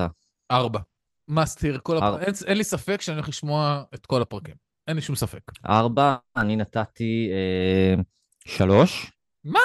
[0.51, 0.79] ארבע.
[1.27, 2.13] מסתיר כל הפרקים.
[2.13, 2.25] ארבע.
[2.25, 4.55] אין, אין לי ספק שאני הולך לשמוע את כל הפרקים.
[4.87, 5.41] אין לי שום ספק.
[5.69, 8.01] ארבע, אני נתתי אה,
[8.45, 9.11] שלוש.
[9.43, 9.59] מה?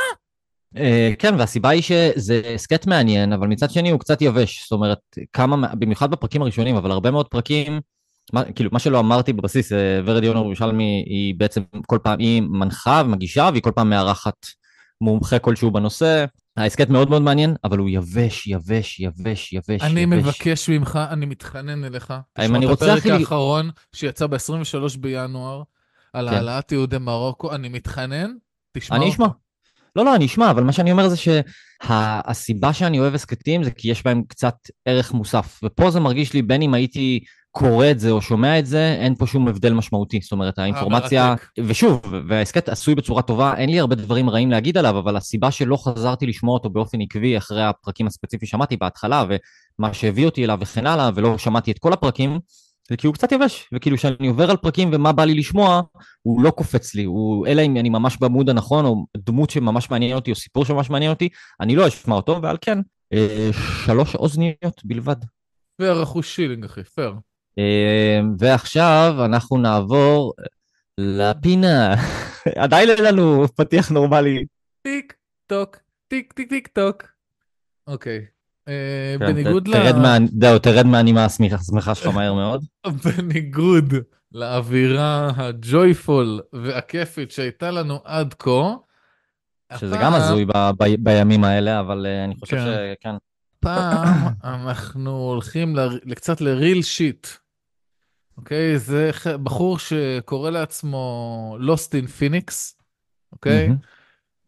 [0.77, 4.63] אה, כן, והסיבה היא שזה הסכת מעניין, אבל מצד שני הוא קצת יבש.
[4.63, 4.99] זאת אומרת,
[5.33, 7.81] כמה, מה- במיוחד בפרקים הראשונים, אבל הרבה מאוד פרקים,
[8.33, 12.43] מה, כאילו, מה שלא אמרתי בבסיס, אה, ורד יונה ירושלמי היא בעצם כל פעם, היא
[12.43, 14.47] מנחה ומגישה, והיא כל פעם מארחת
[15.01, 16.25] מומחה כלשהו בנושא.
[16.57, 20.13] ההסכת מאוד מאוד מעניין, אבל הוא יבש, יבש, יבש, יבש, אני יבש.
[20.19, 22.11] מבקש ממך, אני מתחנן אליך.
[22.11, 25.63] אם לשמוע אני רוצה, הפרק אחי- האחרון שיצא ב-23 בינואר,
[26.13, 26.35] על כן.
[26.35, 28.31] העלאת יהודי מרוקו, אני מתחנן,
[28.73, 29.15] תשמע אני אותו.
[29.15, 29.27] אשמע.
[29.97, 33.91] לא, לא, אני אשמע, אבל מה שאני אומר זה שהסיבה שאני אוהב הסכתים זה כי
[33.91, 35.61] יש בהם קצת ערך מוסף.
[35.65, 37.21] ופה זה מרגיש לי, בין אם הייתי
[37.51, 40.21] קורא את זה או שומע את זה, אין פה שום הבדל משמעותי.
[40.23, 41.29] זאת אומרת, האינפורמציה...
[41.29, 41.47] מרתק.
[41.67, 45.77] ושוב, וההסכת עשוי בצורה טובה, אין לי הרבה דברים רעים להגיד עליו, אבל הסיבה שלא
[45.77, 49.25] חזרתי לשמוע אותו באופן עקבי אחרי הפרקים הספציפיים שמעתי בהתחלה,
[49.79, 52.39] ומה שהביא אותי אליו וכן הלאה, ולא שמעתי את כל הפרקים,
[52.91, 55.83] זה כי הוא קצת יבש, וכאילו כשאני עובר על פרקים ומה בא לי לשמוע,
[56.23, 59.91] הוא לא קופץ לי, הוא, אלא אם אני ממש ב mood הנכון, או דמות שממש
[59.91, 61.29] מעניין אותי, או סיפור שממש מעניין אותי,
[61.61, 62.79] אני לא אשמע אותו, ועל כן,
[63.13, 63.51] אה,
[63.85, 65.17] שלוש אוזניות בלבד.
[65.77, 67.15] fair enough שילינג, אחי, פייר.
[67.59, 70.35] אה, ועכשיו אנחנו נעבור
[70.99, 71.95] לפינה.
[72.65, 74.45] עדיין אין לנו פתיח נורמלי.
[74.83, 75.15] טיק
[75.47, 75.77] טוק,
[76.09, 77.03] טיק טיק טיק טוק.
[77.87, 78.36] אוקיי.
[78.69, 79.75] אה, כן, בניגוד ל...
[80.41, 82.65] זהו, תרד מהנימה השמחה שלך מהר מאוד.
[83.05, 83.95] בניגוד
[84.33, 88.75] לאווירה הג'ויפול והכיפית שהייתה לנו עד כה,
[89.77, 90.47] שזה גם הזוי
[90.99, 92.95] בימים האלה, אבל אה, אני חושב כן.
[93.01, 93.15] שכן.
[93.61, 96.15] פעם אנחנו הולכים ל...
[96.15, 97.27] קצת לריל שיט.
[98.37, 98.79] אוקיי?
[98.79, 99.11] זה
[99.43, 102.53] בחור שקורא לעצמו Lost in Phoenix,
[103.33, 103.69] אוקיי?
[103.69, 103.79] מהמם.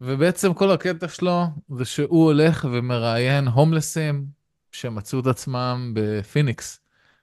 [0.01, 1.43] ובעצם כל הקטע שלו
[1.77, 4.25] זה שהוא הולך ומראיין הומלסים
[4.71, 6.79] שמצאו את עצמם בפיניקס.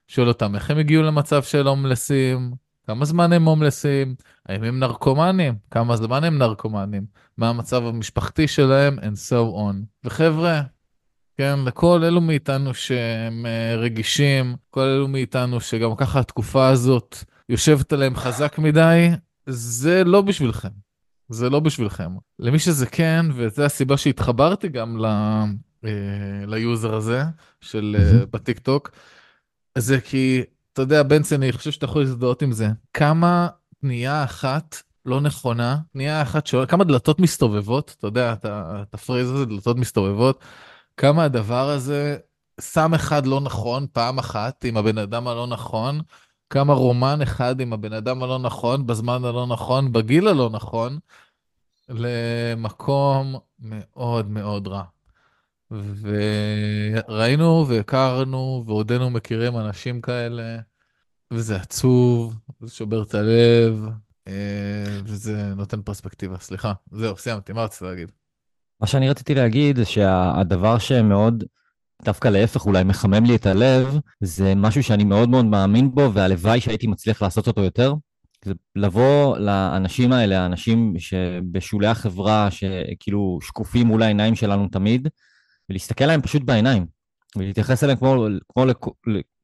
[0.09, 2.53] שואל אותם איך הם הגיעו למצב של הומלסים,
[2.87, 4.14] כמה זמן הם הומלסים,
[4.47, 7.07] האם הם נרקומנים, כמה זמן הם נרקומנים,
[7.39, 9.74] מה המצב המשפחתי שלהם, and so on.
[10.05, 10.62] וחבר'ה,
[11.37, 17.16] כן, לכל אלו מאיתנו שהם אה, רגישים, כל אלו מאיתנו שגם ככה התקופה הזאת
[17.49, 19.11] יושבת עליהם חזק מדי,
[19.47, 20.86] זה לא בשבילכם.
[21.29, 22.11] זה לא בשבילכם.
[22.39, 25.07] למי שזה כן, וזו הסיבה שהתחברתי גם ל,
[25.85, 27.22] אה, ליוזר הזה
[27.61, 28.27] של אה.
[28.31, 28.91] בטיק טוק,
[29.79, 32.68] זה כי, אתה יודע, בנצי, אני חושב שאתה יכול להזדהות עם זה.
[32.93, 33.49] כמה
[33.81, 38.95] פנייה אחת לא נכונה, פנייה אחת שעולה, כמה דלתות מסתובבות, אתה יודע, את ה- את
[38.95, 40.45] ה phrase הזה, דלתות מסתובבות,
[40.97, 42.16] כמה הדבר הזה,
[42.61, 46.01] סם אחד לא נכון פעם אחת עם הבן אדם הלא נכון,
[46.51, 50.99] כמה רומן אחד עם הבן אדם הלא נכון, בזמן הלא נכון, בגיל הלא נכון,
[51.88, 54.82] למקום מאוד מאוד רע.
[55.70, 60.59] וראינו והכרנו ועודנו מכירים אנשים כאלה,
[61.30, 63.88] וזה עצוב, זה שובר את הלב,
[64.28, 66.38] אה, וזה נותן פרספקטיבה.
[66.38, 68.12] סליחה, זהו, סיימתי, מה רצית להגיד?
[68.80, 71.44] מה שאני רציתי להגיד זה שהדבר שמאוד,
[72.07, 76.61] דווקא להפך, אולי מחמם לי את הלב, זה משהו שאני מאוד מאוד מאמין בו, והלוואי
[76.61, 77.95] שהייתי מצליח לעשות אותו יותר.
[78.45, 85.09] זה לבוא לאנשים האלה, האנשים שבשולי החברה, שכאילו שקופים מול העיניים שלנו תמיד,
[85.71, 86.87] ולהסתכל עליהם פשוט בעיניים,
[87.37, 88.77] ולהתייחס אליהם כמו, כמו לכ,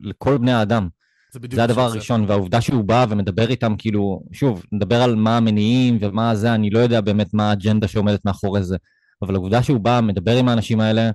[0.00, 0.88] לכל בני האדם.
[1.34, 1.82] בדיוק זה הדבר.
[1.82, 6.70] הראשון, והעובדה שהוא בא ומדבר איתם, כאילו, שוב, נדבר על מה המניעים ומה זה, אני
[6.70, 8.76] לא יודע באמת מה האג'נדה שעומדת מאחורי זה,
[9.22, 11.10] אבל העובדה שהוא בא, מדבר עם האנשים האלה,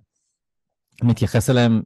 [1.04, 1.82] מתייחס אליהם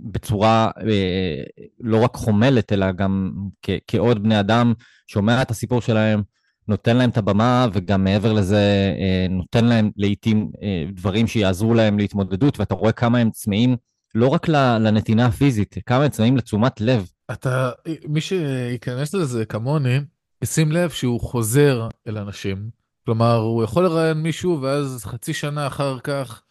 [0.00, 1.42] בצורה אה,
[1.80, 3.32] לא רק חומלת, אלא גם
[3.62, 4.72] כ- כעוד בני אדם,
[5.06, 6.22] שומע את הסיפור שלהם,
[6.68, 11.98] נותן להם את הבמה, וגם מעבר לזה, אה, נותן להם לעיתים אה, דברים שיעזרו להם
[11.98, 13.76] להתמודדות, ואתה רואה כמה הם צמאים,
[14.14, 17.10] לא רק לנתינה הפיזית, כמה הם צמאים לתשומת לב.
[17.32, 17.70] אתה,
[18.08, 19.98] מי שייכנס לזה כמוני,
[20.42, 22.70] ישים לב שהוא חוזר אל אנשים.
[23.04, 26.42] כלומר, הוא יכול לראיין מישהו, ואז חצי שנה אחר כך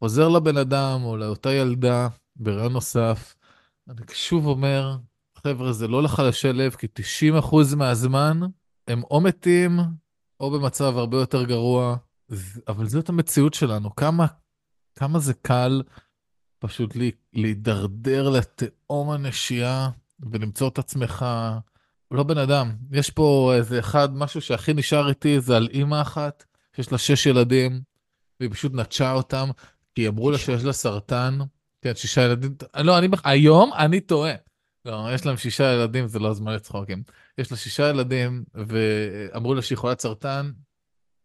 [0.00, 3.34] חוזר לבן אדם או לאותה ילדה ברעיון נוסף.
[3.88, 4.96] אני שוב אומר,
[5.38, 6.86] חבר'ה, זה לא לחלשי לב, כי
[7.40, 8.40] 90% מהזמן
[8.88, 9.78] הם או מתים
[10.40, 11.96] או במצב הרבה יותר גרוע,
[12.68, 13.94] אבל זאת המציאות שלנו.
[13.94, 14.26] כמה,
[14.94, 15.82] כמה זה קל
[16.58, 16.96] פשוט
[17.32, 19.90] להידרדר לתהום הנשייה
[20.20, 21.26] ולמצוא את עצמך
[22.10, 22.72] לא בן אדם.
[22.92, 26.44] יש פה איזה אחד, משהו שהכי נשאר איתי, זה על אימא אחת,
[26.76, 27.80] שיש לה שש ילדים,
[28.40, 29.50] והיא פשוט נטשה אותם,
[29.94, 31.38] כי אמרו לה שיש לה סרטן.
[31.82, 34.32] כן, שישה ילדים, לא, אני, היום אני טועה.
[34.84, 37.02] לא, יש להם שישה ילדים, זה לא הזמן לצחוקים.
[37.38, 40.50] יש לה שישה ילדים, ואמרו לה שהיא חולת סרטן,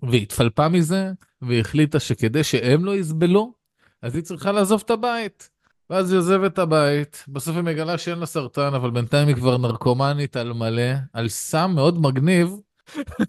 [0.03, 1.11] והיא התפלפה מזה,
[1.41, 3.53] והיא החליטה שכדי שהם לא יסבלו,
[4.01, 5.49] אז היא צריכה לעזוב את הבית.
[5.89, 9.57] ואז היא עוזבת את הבית, בסוף היא מגלה שאין לה סרטן, אבל בינתיים היא כבר
[9.57, 12.55] נרקומנית על מלא, על סם מאוד מגניב.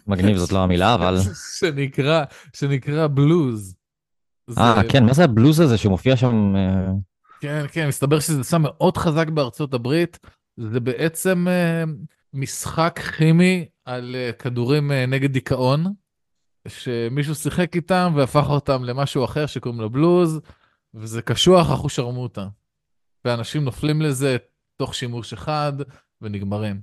[0.07, 1.17] מגניב זאת לא המילה, אבל...
[1.59, 3.76] שנקרא, שנקרא בלוז.
[4.59, 4.89] אה, זה...
[4.89, 6.57] כן, מה זה הבלוז הזה שמופיע שם?
[6.57, 6.93] אה?
[7.41, 10.19] כן, כן, מסתבר שזה סם מאוד חזק בארצות הברית.
[10.57, 11.91] זה בעצם uh,
[12.35, 15.87] משחק כימי על uh, כדורים נגד דיכאון,
[16.69, 20.41] שמישהו שיחק איתם והפך אותם למשהו אחר שקוראים לו בלוז.
[20.97, 22.49] וזה קשוח אחושרמוטה.
[23.25, 24.37] ואנשים נופלים לזה
[24.77, 25.73] תוך שימוש אחד
[26.23, 26.81] ונגמרים.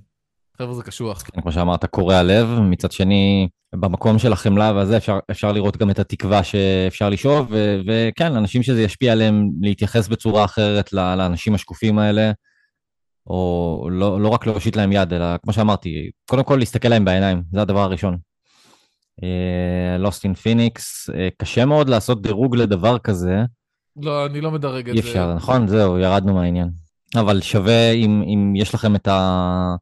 [0.58, 1.22] חבר'ה זה קשוח.
[1.22, 5.90] כן, כמו שאמרת, קורע לב, מצד שני, במקום של החמלה והזה אפשר, אפשר לראות גם
[5.90, 11.98] את התקווה שאפשר לשאוב, ו- וכן, אנשים שזה ישפיע עליהם להתייחס בצורה אחרת לאנשים השקופים
[11.98, 12.32] האלה,
[13.26, 17.42] או לא, לא רק להושיט להם יד, אלא כמו שאמרתי, קודם כל להסתכל להם בעיניים,
[17.52, 18.16] זה הדבר הראשון.
[19.98, 23.42] לוסט אין פיניקס, קשה מאוד לעשות דירוג לדבר כזה,
[23.96, 25.02] לא, אני לא מדרג את זה.
[25.02, 25.68] אי אפשר, נכון?
[25.68, 26.70] זהו, ירדנו מהעניין.
[27.16, 29.74] אבל שווה אם, אם יש לכם את, ה...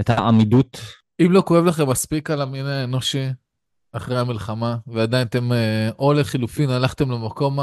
[0.00, 0.80] את העמידות.
[1.20, 3.26] אם לא כואב לכם מספיק על המין האנושי
[3.92, 7.58] אחרי המלחמה, ועדיין אתם, אה, או לחילופין, הלכתם למקום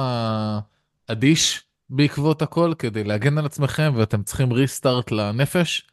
[1.10, 5.88] האדיש בעקבות הכל כדי להגן על עצמכם, ואתם צריכים ריסטארט לנפש,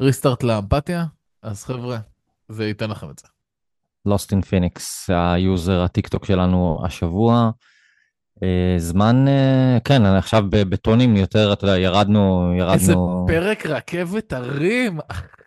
[0.00, 1.04] restart לאמפתיה,
[1.42, 1.98] אז חבר'ה,
[2.48, 3.26] זה ייתן לכם את זה.
[4.08, 7.50] Lost in Phoenix, היוזר הטיק טוק שלנו השבוע.
[8.42, 12.74] אה, זמן, אה, כן, עכשיו בטונים יותר, אתה יודע, ירדנו, ירדנו...
[12.74, 12.94] איזה
[13.26, 14.98] פרק רכבת הרים,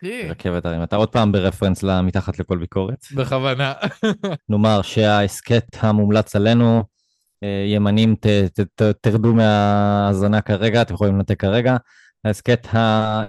[0.02, 0.30] אחי.
[0.30, 0.84] רכבת הרים.
[0.84, 3.06] אתה עוד פעם ברפרנס למתחת לכל ביקורת.
[3.16, 3.74] בכוונה.
[4.50, 6.84] נאמר שההסכת המומלץ עלינו,
[7.44, 11.78] אה, ימנים, ת, ת, ת, תרדו מהאזנה כרגע, אתם יכולים לנתק כרגע.
[12.26, 12.68] ההסכת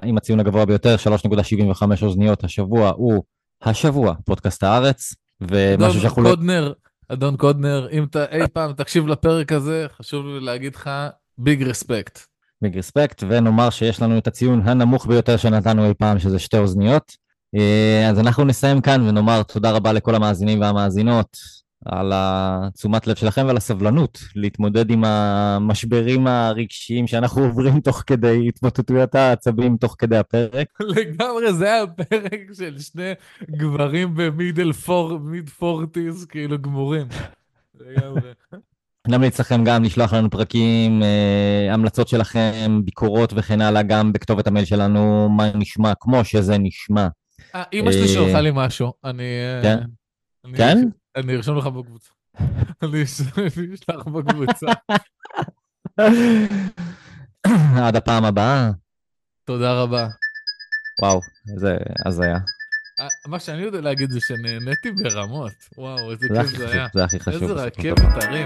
[0.03, 3.23] עם הציון הגבוה ביותר, 3.75 אוזניות השבוע, הוא
[3.63, 5.15] השבוע, פודקאסט הארץ.
[5.41, 6.31] ומשהו שאנחנו לא...
[6.31, 6.73] קודנר,
[7.09, 10.91] אדון קודנר, אם אתה אי פעם תקשיב לפרק הזה, חשוב לי להגיד לך
[11.39, 12.32] ביג רספקט.
[12.63, 17.13] ביג רספקט, ונאמר שיש לנו את הציון הנמוך ביותר שנתנו אי פעם, שזה שתי אוזניות.
[17.55, 21.37] אה, אז אנחנו נסיים כאן ונאמר תודה רבה לכל המאזינים והמאזינות.
[21.85, 29.15] על התשומת לב שלכם ועל הסבלנות להתמודד עם המשברים הרגשיים שאנחנו עוברים תוך כדי התמוטטויות
[29.15, 30.67] העצבים תוך כדי הפרק.
[30.81, 33.13] לגמרי, זה היה פרק של שני
[33.51, 37.07] גברים במידל פור, מיד פורטיז, כאילו גמורים.
[37.81, 38.33] לגמרי.
[39.09, 44.65] נמליץ לכם גם לשלוח לנו פרקים, אה, המלצות שלכם, ביקורות וכן הלאה, גם בכתובת המייל
[44.65, 47.09] שלנו, מה נשמע, כמו שזה נשמע.
[47.55, 49.25] אה, אמא שלי שלחה לי משהו, אני...
[49.63, 49.79] כן?
[50.57, 50.79] כן?
[51.17, 52.11] אני ארשום לך בקבוצה.
[52.83, 54.67] אני אשלח בקבוצה.
[57.85, 58.71] עד הפעם הבאה.
[59.45, 60.09] תודה רבה.
[61.03, 61.21] וואו,
[61.55, 61.77] איזה
[62.07, 62.39] הזיה.
[63.01, 65.53] אה, מה שאני יודע להגיד זה שנהניתי ברמות.
[65.79, 66.87] וואו, איזה כיף זה היה.
[66.95, 67.43] זה הכי חשוב.
[67.43, 68.45] איזה רכבת הרים.